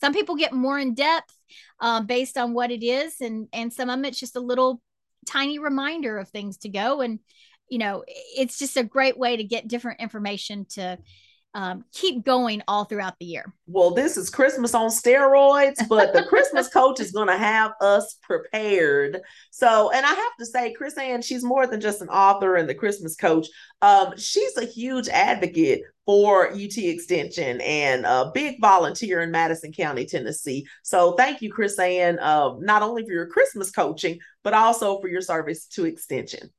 some 0.00 0.12
people 0.12 0.36
get 0.36 0.52
more 0.52 0.78
in 0.78 0.94
depth 0.94 1.34
um, 1.80 2.06
based 2.06 2.38
on 2.38 2.54
what 2.54 2.70
it 2.70 2.84
is 2.84 3.20
and 3.20 3.48
and 3.52 3.72
some 3.72 3.90
of 3.90 3.96
them 3.96 4.04
it's 4.04 4.20
just 4.20 4.36
a 4.36 4.40
little 4.40 4.80
tiny 5.26 5.58
reminder 5.58 6.16
of 6.18 6.28
things 6.28 6.58
to 6.58 6.68
go 6.68 7.00
and 7.00 7.18
you 7.68 7.78
know 7.78 8.04
it's 8.06 8.60
just 8.60 8.76
a 8.76 8.84
great 8.84 9.18
way 9.18 9.36
to 9.36 9.42
get 9.42 9.66
different 9.66 10.00
information 10.00 10.66
to 10.70 10.96
um, 11.54 11.84
keep 11.92 12.24
going 12.24 12.62
all 12.66 12.84
throughout 12.84 13.14
the 13.18 13.26
year. 13.26 13.52
Well, 13.66 13.92
this 13.92 14.16
is 14.16 14.28
Christmas 14.28 14.74
on 14.74 14.90
steroids, 14.90 15.88
but 15.88 16.12
the 16.12 16.24
Christmas 16.24 16.68
coach 16.68 17.00
is 17.00 17.12
going 17.12 17.28
to 17.28 17.36
have 17.36 17.72
us 17.80 18.18
prepared. 18.22 19.20
So, 19.50 19.90
and 19.90 20.04
I 20.04 20.08
have 20.08 20.36
to 20.40 20.46
say, 20.46 20.72
Chris 20.72 20.98
Ann, 20.98 21.22
she's 21.22 21.44
more 21.44 21.66
than 21.66 21.80
just 21.80 22.02
an 22.02 22.08
author 22.08 22.56
and 22.56 22.68
the 22.68 22.74
Christmas 22.74 23.14
coach. 23.14 23.46
Um, 23.82 24.16
she's 24.16 24.56
a 24.56 24.64
huge 24.64 25.08
advocate 25.08 25.82
for 26.04 26.50
UT 26.52 26.76
Extension 26.76 27.60
and 27.60 28.04
a 28.04 28.30
big 28.34 28.60
volunteer 28.60 29.20
in 29.20 29.30
Madison 29.30 29.72
County, 29.72 30.06
Tennessee. 30.06 30.66
So, 30.82 31.12
thank 31.12 31.40
you, 31.40 31.52
Chris 31.52 31.78
Ann, 31.78 32.18
uh, 32.18 32.54
not 32.58 32.82
only 32.82 33.04
for 33.04 33.12
your 33.12 33.26
Christmas 33.26 33.70
coaching, 33.70 34.18
but 34.42 34.54
also 34.54 35.00
for 35.00 35.08
your 35.08 35.22
service 35.22 35.66
to 35.68 35.84
Extension. 35.84 36.50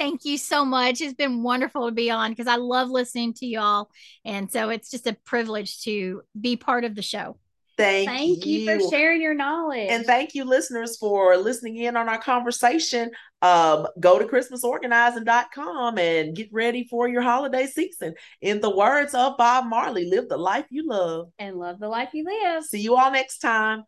Thank 0.00 0.24
you 0.24 0.38
so 0.38 0.64
much. 0.64 1.02
It's 1.02 1.12
been 1.12 1.42
wonderful 1.42 1.84
to 1.84 1.92
be 1.92 2.10
on 2.10 2.30
because 2.30 2.46
I 2.46 2.56
love 2.56 2.88
listening 2.88 3.34
to 3.34 3.46
y'all. 3.46 3.90
And 4.24 4.50
so 4.50 4.70
it's 4.70 4.90
just 4.90 5.06
a 5.06 5.12
privilege 5.26 5.82
to 5.82 6.22
be 6.40 6.56
part 6.56 6.84
of 6.84 6.94
the 6.94 7.02
show. 7.02 7.36
Thank, 7.76 8.08
thank 8.08 8.46
you. 8.46 8.60
you. 8.60 8.80
for 8.80 8.90
sharing 8.90 9.20
your 9.20 9.34
knowledge. 9.34 9.90
And 9.90 10.06
thank 10.06 10.34
you, 10.34 10.44
listeners, 10.44 10.96
for 10.96 11.36
listening 11.36 11.76
in 11.76 11.98
on 11.98 12.08
our 12.08 12.16
conversation. 12.18 13.10
Um, 13.42 13.88
go 13.98 14.18
to 14.18 14.24
ChristmasOrganizing.com 14.24 15.98
and 15.98 16.34
get 16.34 16.48
ready 16.50 16.84
for 16.84 17.06
your 17.06 17.20
holiday 17.20 17.66
season. 17.66 18.14
In 18.40 18.62
the 18.62 18.74
words 18.74 19.12
of 19.12 19.36
Bob 19.36 19.66
Marley, 19.66 20.08
live 20.08 20.30
the 20.30 20.38
life 20.38 20.64
you 20.70 20.88
love 20.88 21.28
and 21.38 21.56
love 21.56 21.78
the 21.78 21.88
life 21.88 22.10
you 22.14 22.24
live. 22.24 22.64
See 22.64 22.80
you 22.80 22.96
all 22.96 23.10
next 23.10 23.38
time. 23.40 23.84